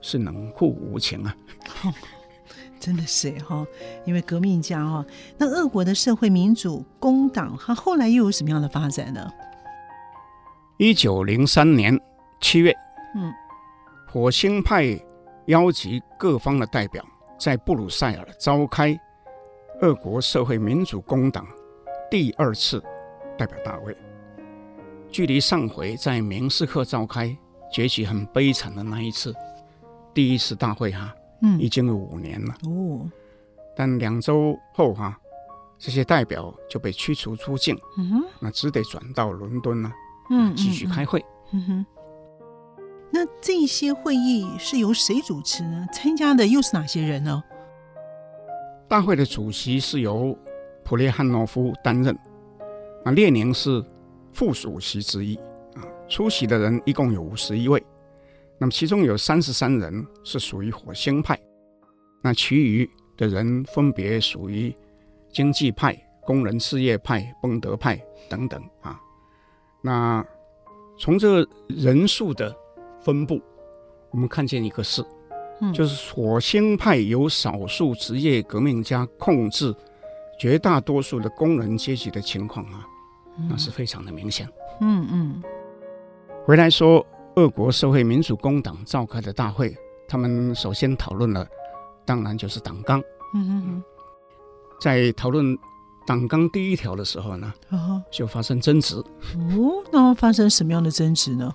[0.00, 1.34] 是冷酷无情啊，
[2.78, 3.66] 真的是哈，
[4.04, 5.04] 因为革命家哈。
[5.38, 9.28] 那俄国的社会民主工党，它后来又有什么样的发展呢？
[10.80, 11.94] 一九零三年
[12.40, 12.74] 七月，
[13.14, 13.30] 嗯，
[14.08, 14.98] 火星派
[15.44, 17.04] 邀集各方的代表
[17.38, 18.98] 在布鲁塞尔召开
[19.82, 21.46] 俄国社会民主工党
[22.10, 22.82] 第二次
[23.36, 23.94] 代表大会。
[25.10, 27.36] 距离上回在明斯克召开
[27.70, 29.34] 结局很悲惨的那一次
[30.14, 33.06] 第一次大会哈，嗯，已经有五年了哦。
[33.76, 35.14] 但两周后哈，
[35.78, 39.92] 这些代表就被驱逐出境，嗯哼，那只得转到伦敦了。
[40.30, 41.24] 嗯，继续开会。
[41.52, 41.86] 嗯哼。
[43.12, 45.86] 那这些会议是由谁主持呢？
[45.92, 47.42] 参加的又是哪些人呢？
[48.88, 50.36] 大会的主席是由
[50.84, 52.16] 普列汉诺夫担任，
[53.04, 53.84] 那列宁是
[54.32, 55.34] 副主席之一
[55.74, 55.82] 啊。
[56.08, 57.84] 出席的人一共有五十一位，
[58.58, 61.36] 那么其中有三十三人是属于火星派，
[62.22, 64.72] 那其余的人分别属于
[65.32, 69.00] 经济派、工人事业派、邦德派等等啊。
[69.82, 70.24] 那
[70.98, 72.54] 从这个人数的
[73.00, 73.40] 分布，
[74.10, 75.04] 我们看见一个事。
[75.74, 79.74] 就是火星派由少数职业革命家控制
[80.38, 82.86] 绝大多数的工人阶级的情况啊，
[83.46, 84.48] 那是非常的明显。
[84.80, 85.42] 嗯嗯。
[86.46, 89.76] 回来说，俄国社会民主工党召开的大会，
[90.08, 91.46] 他们首先讨论了，
[92.06, 92.98] 当然就是党纲。
[93.34, 93.84] 嗯嗯嗯。
[94.80, 95.54] 在讨论
[96.06, 97.52] 党纲第一条的时候呢，
[98.10, 98.96] 就发生争执。
[98.96, 101.52] 哦，那发生什么样的争执呢？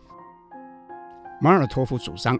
[1.42, 2.40] 马尔托夫主张。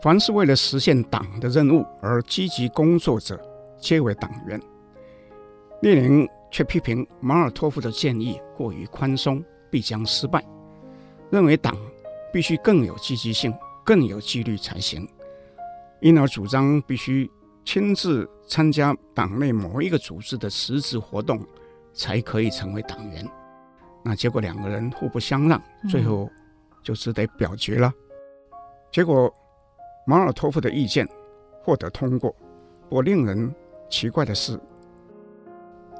[0.00, 3.36] 凡是为了实现党的任务而积极工作者，
[3.78, 4.60] 皆为党员。
[5.82, 10.42] 列宁却批评马尔托夫的建议过于宽松，必将失败，
[11.30, 11.76] 认为党
[12.32, 13.52] 必须更有积极性、
[13.84, 15.06] 更有纪律才行，
[16.00, 17.28] 因而主张必须
[17.64, 21.46] 亲自参加党内某一个组织的实质活动，
[21.92, 23.24] 才可以成为党员。
[24.02, 26.28] 那结果两个人互不相让，最后
[26.82, 27.92] 就只得表决了。
[28.90, 29.32] 结果。
[30.06, 31.06] 马尔托夫的意见
[31.62, 32.34] 获得通过，
[32.88, 33.54] 不过令人
[33.90, 34.58] 奇怪的是，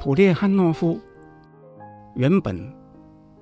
[0.00, 0.98] 普列汉诺夫
[2.14, 2.74] 原本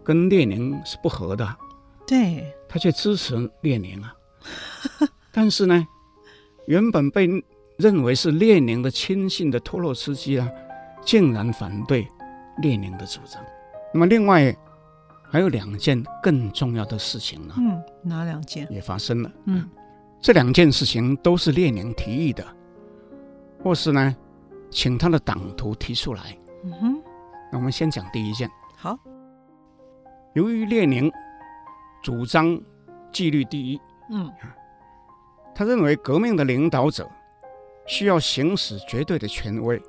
[0.02, 1.56] 跟列宁是不合的，
[2.04, 4.12] 对，他却支持列宁啊。
[5.30, 5.86] 但是呢，
[6.66, 7.28] 原本被
[7.78, 10.50] 认为是列宁的亲信的托洛茨基啊，
[11.02, 12.06] 竟然反对
[12.58, 13.42] 列宁的主张。
[13.92, 14.54] 那么，另外
[15.30, 17.54] 还有两件更重要的事情呢？
[17.58, 18.66] 嗯，哪两件？
[18.70, 19.30] 也发生了。
[19.44, 19.68] 嗯。
[20.18, 22.44] 这两件事情都是列宁提议的，
[23.62, 24.16] 或是呢，
[24.70, 26.36] 请他的党徒提出来。
[26.64, 27.02] 嗯哼，
[27.52, 28.50] 那我们先讲第一件。
[28.76, 28.98] 好，
[30.32, 31.12] 由于列宁
[32.02, 32.58] 主张
[33.12, 34.32] 纪律第一，嗯，
[35.54, 37.08] 他认为革命的领导者
[37.86, 39.80] 需要行使绝对的权威，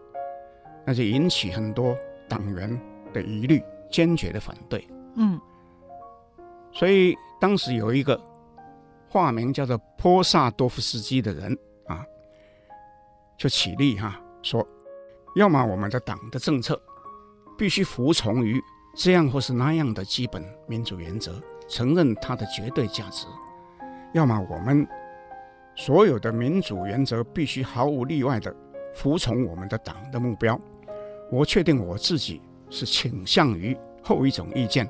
[0.86, 1.98] 那就引起很多
[2.30, 2.80] 党员
[3.14, 4.88] 的疑虑，坚决的反对。
[5.16, 5.40] 嗯，
[6.72, 8.20] 所以当时有一个。
[9.10, 12.06] 化名叫做波萨多夫斯基的人啊，
[13.38, 14.68] 就起立哈、啊，说：
[15.38, 16.80] 要么我们的党的政策
[17.58, 18.62] 必须服从于
[18.98, 23.28] 这样或是那样的基本民主原则，承认它的绝对价值；
[24.14, 24.86] 要么我们
[25.78, 28.54] 所有的民主原则必须毫无例外的
[28.96, 30.60] 服从我们的党的目标。
[31.32, 34.90] 我确定我自己是倾向于后一种意见，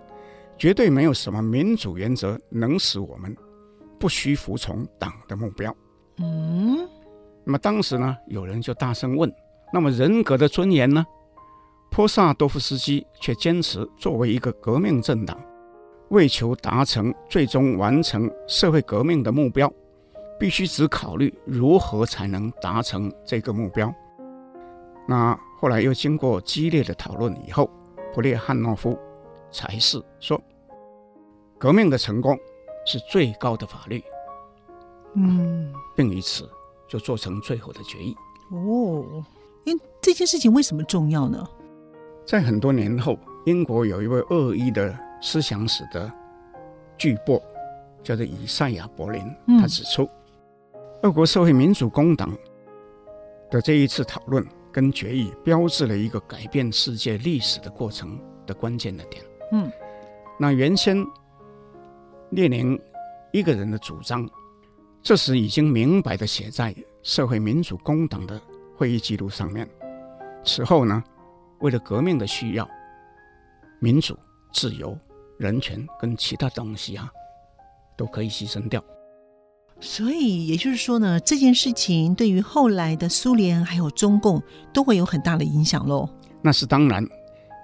[0.57, 3.35] 绝对没有什么民主原则能使我们。
[3.99, 5.75] 不需服从党的目标。
[6.19, 6.87] 嗯，
[7.43, 9.29] 那么当时呢，有人就大声问
[9.73, 11.03] ：“那么人格的尊严呢？”
[11.89, 15.37] 波萨多夫斯基却坚持，作为一个革命政党，
[16.09, 19.71] 为求达成最终完成社会革命的目标，
[20.39, 23.93] 必须只考虑如何才能达成这个目标。
[25.07, 27.69] 那后来又经过激烈的讨论以后，
[28.13, 28.97] 普列汉诺夫
[29.51, 30.41] 才是说
[31.57, 32.37] ：“革命的成功。”
[32.89, 34.01] 是最高的法律，
[35.13, 36.49] 嗯，并以此
[36.87, 38.15] 就做成最后的决议。
[38.49, 39.03] 哦，
[39.65, 41.45] 因这件事情为什么重要呢？
[42.25, 46.09] 在很多年后，英国有一位恶意的思想史的
[46.97, 47.41] 巨擘，
[48.01, 50.09] 叫做以赛亚·柏林，他指出，嗯、
[51.03, 52.35] 俄国社会民主工党
[53.49, 59.23] 的这一次讨论跟决议，标志了一个改变世界历史的过程的关键的点。
[59.51, 59.71] 嗯，
[60.39, 61.05] 那原先。
[62.31, 62.77] 列宁
[63.31, 64.29] 一个人的主张，
[65.01, 68.37] 这时已经明白的写在社会民主工党的
[68.75, 69.65] 会议记录上面。
[70.43, 71.01] 此后呢，
[71.59, 72.69] 为了革命的需要，
[73.79, 74.13] 民主、
[74.51, 74.99] 自由、
[75.37, 77.09] 人权跟其他东西啊，
[77.95, 78.83] 都可以牺牲掉。
[79.79, 84.41] 所以也就是说呢，这件事情对于后来的苏联还有中共
[84.73, 86.09] 都会有很大的影响喽。
[86.41, 87.05] 那是当然，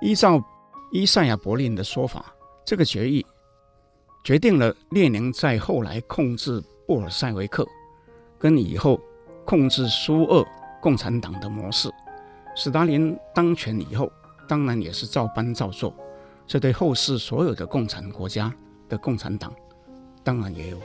[0.01, 0.41] 依照
[0.91, 2.33] 伊赛亚·柏林的说法，
[2.65, 3.25] 这个决议。
[4.23, 7.67] 决定了列宁在后来控制布尔塞维克，
[8.39, 8.97] 跟以后
[9.45, 10.45] 控制苏俄
[10.81, 11.89] 共产党的模式。
[12.55, 14.09] 斯大林当权以后，
[14.47, 15.93] 当然也是照搬照做，
[16.47, 18.53] 这对后世所有的共产国家
[18.87, 19.53] 的共产党，
[20.23, 20.77] 当然也有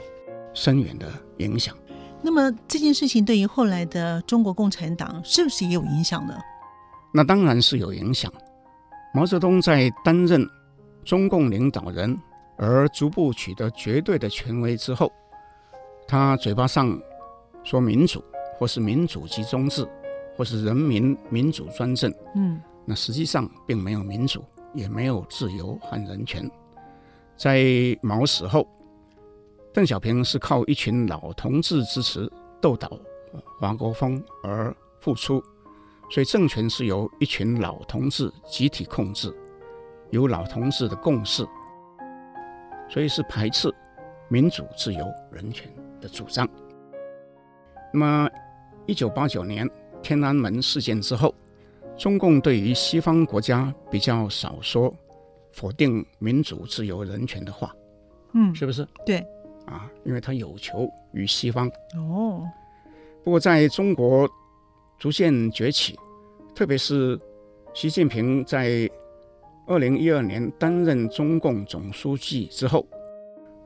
[0.53, 1.75] 深远的影响。
[2.21, 6.37] 那么这件事情对于后来的中国共产党是不是也有影响呢？
[7.13, 8.31] 那当然是有影响。
[9.13, 10.47] 毛泽东在担任
[11.03, 12.17] 中共领导人。
[12.61, 15.09] 而逐步取得绝对的权威之后，
[16.05, 16.99] 他嘴巴上
[17.63, 18.21] 说民主，
[18.57, 19.87] 或是民主集中制，
[20.35, 24.43] 或是人民民主专政，嗯，那实际上并没有民主，
[24.73, 26.51] 也没有自由和人权。
[27.37, 27.63] 在
[28.01, 28.67] 毛死后，
[29.73, 32.91] 邓小平是靠一群老同志支持斗倒
[33.59, 35.41] 华国锋而复出，
[36.09, 39.33] 所以政权是由一群老同志集体控制，
[40.09, 41.47] 有老同志的共识，
[42.89, 43.73] 所以是排斥
[44.27, 46.47] 民主、自由、人权的主张。
[47.93, 48.29] 那么，
[48.85, 49.69] 一九八九年
[50.01, 51.33] 天安门事件之后，
[51.97, 54.93] 中共对于西方国家比较少说。
[55.51, 57.75] 否定民主、自由、人权的话，
[58.33, 58.87] 嗯，是不是？
[59.03, 59.25] 对，
[59.69, 61.69] 啊，因为他有求于西方。
[61.95, 62.43] 哦，
[63.23, 64.27] 不过在中国
[64.97, 65.97] 逐渐崛起，
[66.55, 67.19] 特别是
[67.73, 68.89] 习近平在
[69.67, 72.85] 二零一二年担任中共总书记之后，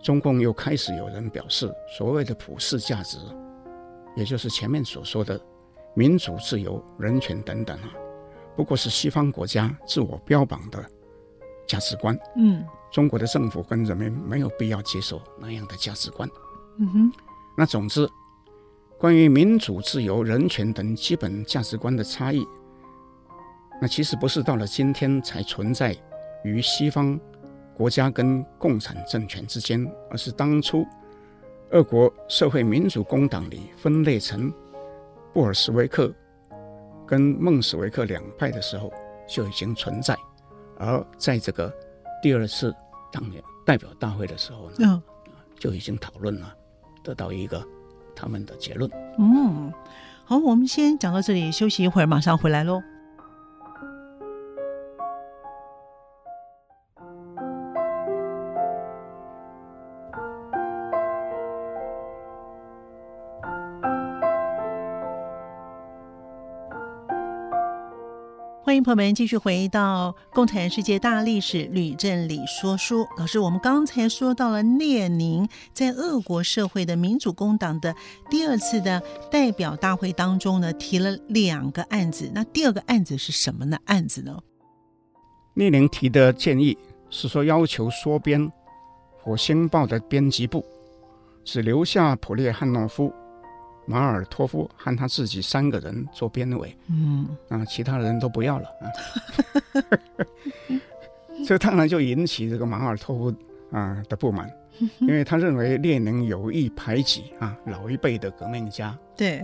[0.02, 3.18] 中共又开始有人表示，所谓的普世价值，
[4.16, 5.40] 也就是前面所说的
[5.94, 7.94] 民主、自由、人权等等啊，
[8.56, 10.84] 不过是西方国家自我标榜的。
[11.74, 16.30] 价值观，嗯，中国的政府跟人民没有必要接受那样的价值观，
[16.78, 17.12] 嗯哼。
[17.58, 18.08] 那总之，
[19.00, 22.46] 关于民主、自由、人权等基本价值观的差异，
[23.82, 25.98] 那其实不是到了今天才存在
[26.44, 27.20] 于西方
[27.76, 30.86] 国家跟共产政权之间，而是当初
[31.72, 34.54] 俄国社会民主工党里分裂成
[35.34, 36.14] 布尔什维克
[37.08, 38.94] 跟孟什维克两派的时候
[39.28, 40.16] 就已经存在。
[40.78, 41.74] 而在这个
[42.22, 42.74] 第二次
[43.12, 43.24] 党
[43.66, 45.02] 代表大会的时候呢，
[45.58, 46.54] 就已经讨论了，
[47.04, 47.66] 得到一个
[48.16, 48.90] 他们的结论。
[49.18, 49.72] 嗯，
[50.26, 52.82] 好，我们先讲到这里，休息一会儿，马上回来喽。
[68.84, 73.02] 朋友们继续回到《共产世界大历史吕振理说书》。
[73.18, 77.96] 老师，我们刚才说到了列宁在俄国社会的民主工党的
[78.30, 82.30] 第二次的代表大会当中呢，提了两个案子。
[82.36, 83.78] 那第二个案子是什么呢？
[83.86, 84.38] 案子呢？
[85.54, 86.78] 列宁提的建议
[87.10, 88.42] 是说，要求缩编
[89.22, 90.66] 《火星报》的编辑部，
[91.46, 93.14] 只留下普列汉诺夫。
[93.86, 98.86] 马尔托夫和他自己三个人做编委，嗯，啊，其他人都不要了啊，
[101.46, 103.34] 这当然就引起这个马尔托夫
[103.72, 104.50] 啊的不满，
[105.00, 109.42] 因为他认为列宁有意排挤啊老一辈的革命家，对，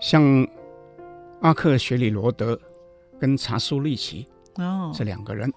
[0.00, 0.46] 像
[1.40, 2.58] 阿克雪里罗德
[3.20, 4.26] 跟查苏利奇
[4.56, 4.90] 哦。
[4.92, 5.52] 这两个人，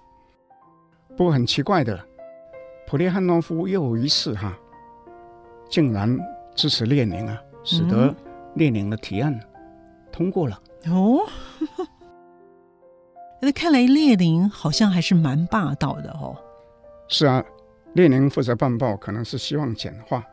[1.18, 2.00] 不过很奇怪的，
[2.86, 4.60] 普列汉诺夫又一次哈、啊，
[5.68, 6.20] 竟然
[6.54, 7.42] 支持列宁啊。
[7.64, 8.16] 使得
[8.56, 9.40] 列宁的提案
[10.12, 10.62] 通过了。
[10.86, 11.20] 嗯、哦，
[13.42, 16.36] 那看来列宁好像还是蛮霸道的哦。
[17.08, 17.44] 是啊，
[17.94, 20.26] 列宁负责办报，可能是希望简化，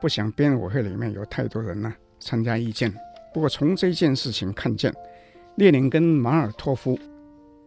[0.00, 2.92] 不想编委会里面有太多人呢参加意见。
[3.32, 4.94] 不过从这件事情看见，
[5.56, 6.98] 列宁跟马尔托夫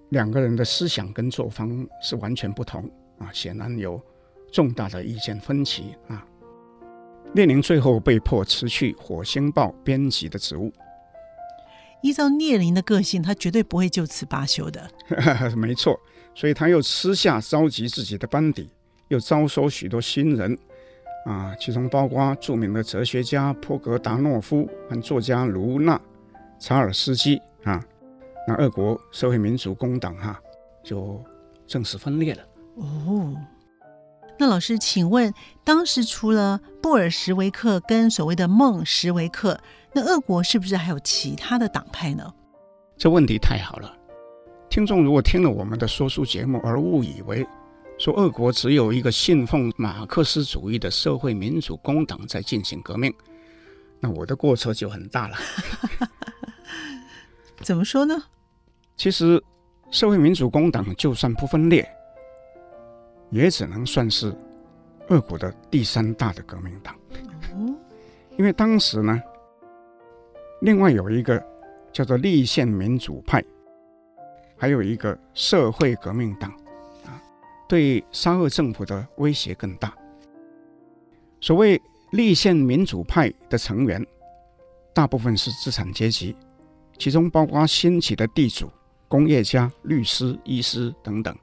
[0.09, 2.89] 两个人的思想跟作风是完全不同
[3.19, 4.01] 啊，显然有
[4.51, 6.25] 重大的意见分歧啊。
[7.33, 10.73] 列宁最后被迫辞去《火星报》编辑的职务。
[12.01, 14.89] 依照列宁的个性，他绝对不会就此罢休的。
[15.55, 15.99] 没错，
[16.33, 18.69] 所以他又私下召集自己的班底，
[19.09, 20.57] 又招收许多新人，
[21.25, 25.99] 啊，其中包括著名的哲学家波格达诺夫和作家卢纳
[26.57, 27.83] 查尔斯基啊。
[28.47, 30.41] 那俄国社会民主工党哈、啊、
[30.83, 31.23] 就
[31.67, 32.43] 正式分裂了。
[32.75, 33.35] 哦。
[34.41, 35.33] 那老师，请问
[35.65, 39.59] 当时除了布尔什维克跟所谓的孟什维克，
[39.93, 42.33] 那俄国是不是还有其他的党派呢？
[42.97, 43.93] 这问题太好了。
[44.69, 47.45] 听众如果听了我们的说书节目而误以为
[47.97, 53.13] 说俄国只有一个信奉马克思主义的社会民主工党在进行革命，
[53.99, 55.35] 那我的过错就很大了。
[57.59, 58.23] 怎么说呢？
[58.95, 59.43] 其实
[59.91, 61.85] 社会民主工党就算不分裂。
[63.29, 64.35] 也只能算是
[65.09, 66.95] 俄国的第三大的革命党，
[68.37, 69.21] 因为当时呢，
[70.61, 71.43] 另外有一个
[71.91, 73.43] 叫做立宪民主派，
[74.57, 76.51] 还有一个社会革命党，
[77.05, 77.21] 啊，
[77.67, 79.93] 对沙俄政府的威胁更大。
[81.41, 84.05] 所谓立宪民主派的成员，
[84.93, 86.35] 大部分是资产阶级，
[86.97, 88.69] 其中包括兴起的地主、
[89.07, 91.35] 工业家、律师、医师等等。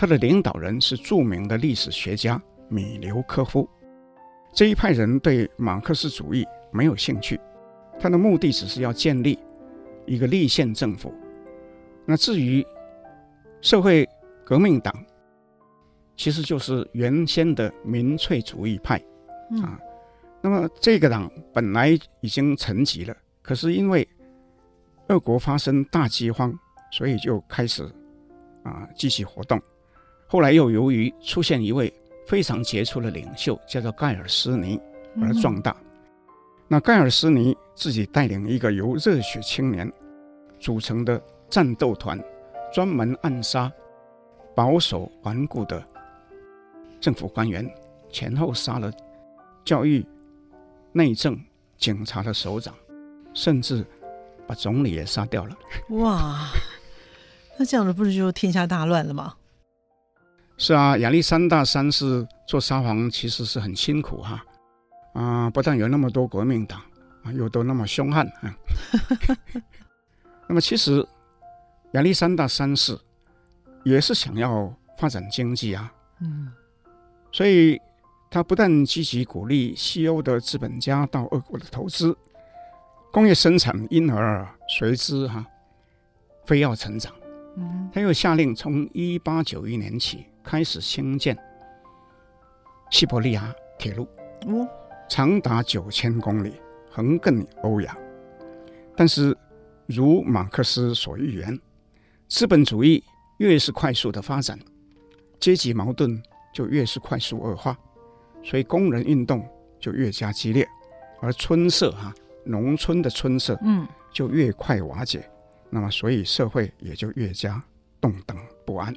[0.00, 3.68] 他的领导人是著名的历史学家米留科夫。
[4.54, 7.40] 这一派人对马克思主义没有兴趣，
[7.98, 9.36] 他的目的只是要建立
[10.06, 11.12] 一个立宪政府。
[12.06, 12.64] 那至于
[13.60, 14.08] 社会
[14.44, 14.94] 革命党，
[16.14, 19.02] 其实就是原先的民粹主义派
[19.60, 19.80] 啊。
[20.40, 24.08] 那么这个党本来已经沉寂了，可是因为
[25.08, 26.56] 俄国发生大饥荒，
[26.92, 27.82] 所以就开始
[28.62, 29.60] 啊继续活动。
[30.30, 31.90] 后来又由于出现一位
[32.26, 34.78] 非常杰出的领袖，叫做盖尔斯尼，
[35.22, 35.74] 而壮大。
[35.80, 35.86] 嗯、
[36.68, 39.90] 那盖尔斯尼自己带领一个由热血青年
[40.60, 41.18] 组成的
[41.48, 42.22] 战斗团，
[42.70, 43.72] 专门暗杀
[44.54, 45.82] 保守顽固的
[47.00, 47.66] 政府官员，
[48.10, 48.92] 前后杀了
[49.64, 50.04] 教育、
[50.92, 51.40] 内政、
[51.78, 52.74] 警察的首长，
[53.32, 53.82] 甚至
[54.46, 55.56] 把总理也杀掉了。
[55.90, 56.50] 哇，
[57.58, 59.34] 那这样子不是就天下大乱了吗？
[60.60, 64.44] 是啊，亚历山大三世做沙皇其实是很辛苦哈，
[65.14, 66.80] 啊，不但有那么多革命党
[67.22, 68.54] 啊，又都那么凶悍啊。
[70.48, 71.06] 那么其实
[71.92, 72.98] 亚历山大三世
[73.84, 76.52] 也是想要发展经济啊，嗯，
[77.30, 77.80] 所以
[78.28, 82.16] 他不但积极鼓励西欧的资本家到俄国的投资，
[83.12, 85.46] 工业生产因而随之哈
[86.46, 87.14] 飞要成长。
[87.58, 90.24] 嗯，他又下令从一八九一年起。
[90.44, 91.36] 开始兴建
[92.90, 94.08] 西伯利亚铁路，
[95.06, 96.54] 长达九千公里，
[96.90, 97.94] 横亘欧亚。
[98.96, 99.36] 但是，
[99.84, 101.60] 如马克思所预言，
[102.28, 103.04] 资本主义
[103.36, 104.58] 越是快速的发展，
[105.38, 106.18] 阶级矛盾
[106.54, 107.76] 就越是快速恶化，
[108.42, 109.46] 所以工人运动
[109.78, 110.66] 就越加激烈，
[111.20, 112.14] 而村社哈、啊，
[112.46, 115.18] 农村的村社，嗯，就越快瓦解。
[115.18, 115.37] 嗯、
[115.70, 117.62] 那么，所以社会也就越加
[118.00, 118.94] 动荡不安。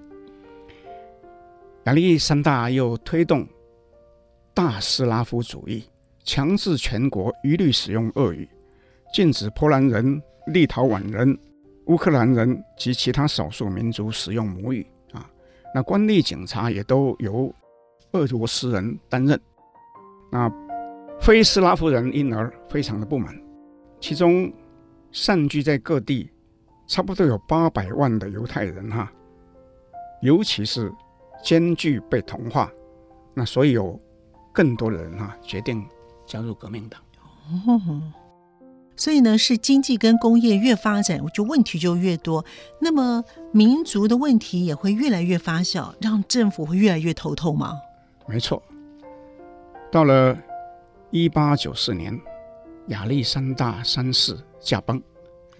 [1.85, 3.47] 亚历山大又推动
[4.53, 5.83] 大斯拉夫主义，
[6.23, 8.47] 强制全国一律使用俄语，
[9.13, 11.37] 禁止波兰人、立陶宛人、
[11.87, 15.29] 乌克兰人及其他少数民族使用母语啊。
[15.75, 17.53] 那官吏警察也都由
[18.11, 19.39] 俄罗斯人担任。
[20.31, 20.49] 那
[21.19, 23.35] 非斯拉夫人因而非常的不满，
[23.99, 24.49] 其中
[25.11, 26.30] 散居在各地
[26.91, 29.09] 差不多有八百万的犹太人哈，
[30.21, 30.91] 尤其是。
[31.43, 32.71] 艰巨被同化，
[33.33, 33.99] 那所以有
[34.53, 35.83] 更多的人哈、啊、决定
[36.23, 37.01] 加入革命党。
[37.49, 37.99] 哦，
[38.95, 42.45] 所以呢，是经济跟工业越发展，就问题就越多。
[42.79, 47.75] 那么民族的问题也会越来越发酵，让政府会越来越头痛吗？
[48.27, 48.61] 没错。
[49.91, 50.37] 到了
[51.09, 52.21] 一八九四年，
[52.89, 55.01] 亚历山大三世驾崩。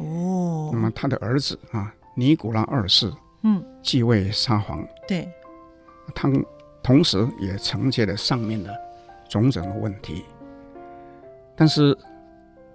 [0.03, 0.69] 哦。
[0.73, 3.11] 那么他的儿子啊，尼古拉二世，
[3.43, 4.85] 嗯，继位沙皇。
[5.07, 5.27] 对。
[6.13, 6.29] 他
[6.83, 8.69] 同时也承接了上面的
[9.29, 10.25] 种种的问题，
[11.55, 11.97] 但是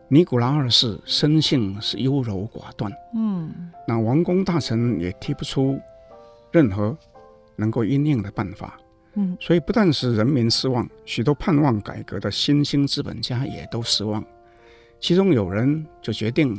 [0.09, 5.79] 尼古拉二世生性是优柔寡断，嗯，那王公大臣也提不出
[6.51, 6.97] 任何
[7.57, 8.79] 能够应应的办法，
[9.15, 14.25] 嗯，所以不但是人民失望，许多盼望改革的新兴资本家也都失望，
[14.99, 16.59] 其中有人就决定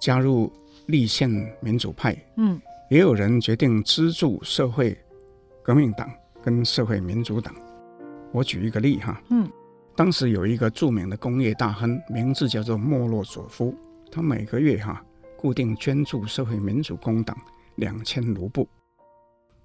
[0.00, 0.52] 加入
[0.86, 1.30] 立宪
[1.60, 4.96] 民主派，嗯，也有人决定资助社会。
[5.62, 6.10] 革命党
[6.42, 7.54] 跟社会民主党，
[8.32, 9.50] 我举一个例哈，嗯，
[9.96, 13.74] 当时有一个著名的工业大亨，名字叫做莫洛佐夫，
[14.12, 15.02] 他每个月哈
[15.38, 17.34] 固定捐助社会民主工党
[17.76, 18.68] 两千卢布，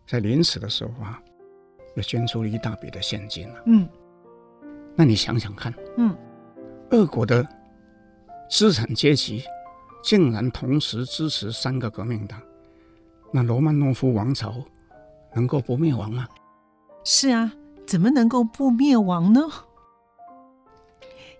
[0.08, 1.22] 在临死的时候啊，
[1.98, 3.86] 又捐出了一大笔的现金了，嗯，
[4.96, 6.16] 那你想想看，嗯，
[6.92, 7.46] 俄国的
[8.50, 9.44] 资产阶级
[10.02, 12.40] 竟然同时支持三个革命党，
[13.32, 14.54] 那罗曼诺夫王朝。
[15.36, 16.28] 能够不灭亡吗？
[17.04, 17.54] 是啊，
[17.86, 19.42] 怎么能够不灭亡呢？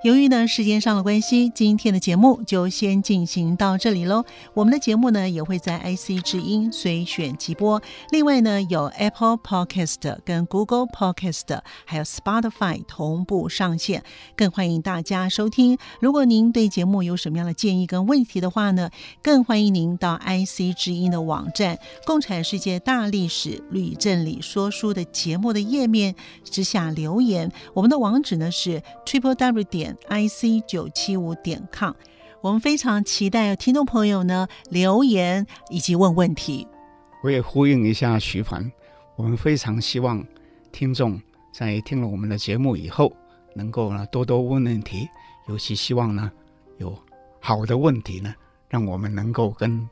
[0.02, 4.24] 由于呢时间上的关系，今天的节目就先进行到这里喽。
[4.54, 7.82] 我们的节目呢也会在 IC 之音随选即播，
[8.12, 14.02] 另外呢有 Apple Podcast 跟 Google Podcast，还有 Spotify 同步上线，
[14.38, 15.78] 更欢迎大家收听。
[16.00, 18.90] 如果您对节目有什么样的建议跟问题的话呢，
[19.22, 21.76] 更欢迎您到 IC 之音的网站
[22.06, 27.52] 《共产世界大历史吕正理说书》的节目的页面之下留言。
[27.74, 29.89] 我们的网址呢是 Triple W 点。
[30.10, 31.94] Ic 九七五点 com，
[32.42, 36.68] 我们非常期待听众朋友呢留言以及问问题。
[37.24, 38.72] 我也呼应一下徐凡，
[39.16, 40.26] 我们非常希望
[40.72, 41.22] 听众
[41.54, 43.12] 在听了我们的节目以后，
[43.56, 45.08] 能够呢多多问问题，
[45.48, 46.32] 尤其希望呢
[46.78, 46.98] 有
[47.40, 48.34] 好的问题呢，
[48.68, 49.88] 让我们能够跟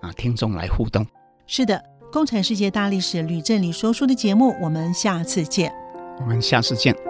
[0.00, 1.06] 啊听众来互动。
[1.46, 1.82] 是的。
[2.12, 5.72] 共产世界大历史吕振理说书的节目，我们下次见。
[6.18, 7.09] 我们下次见。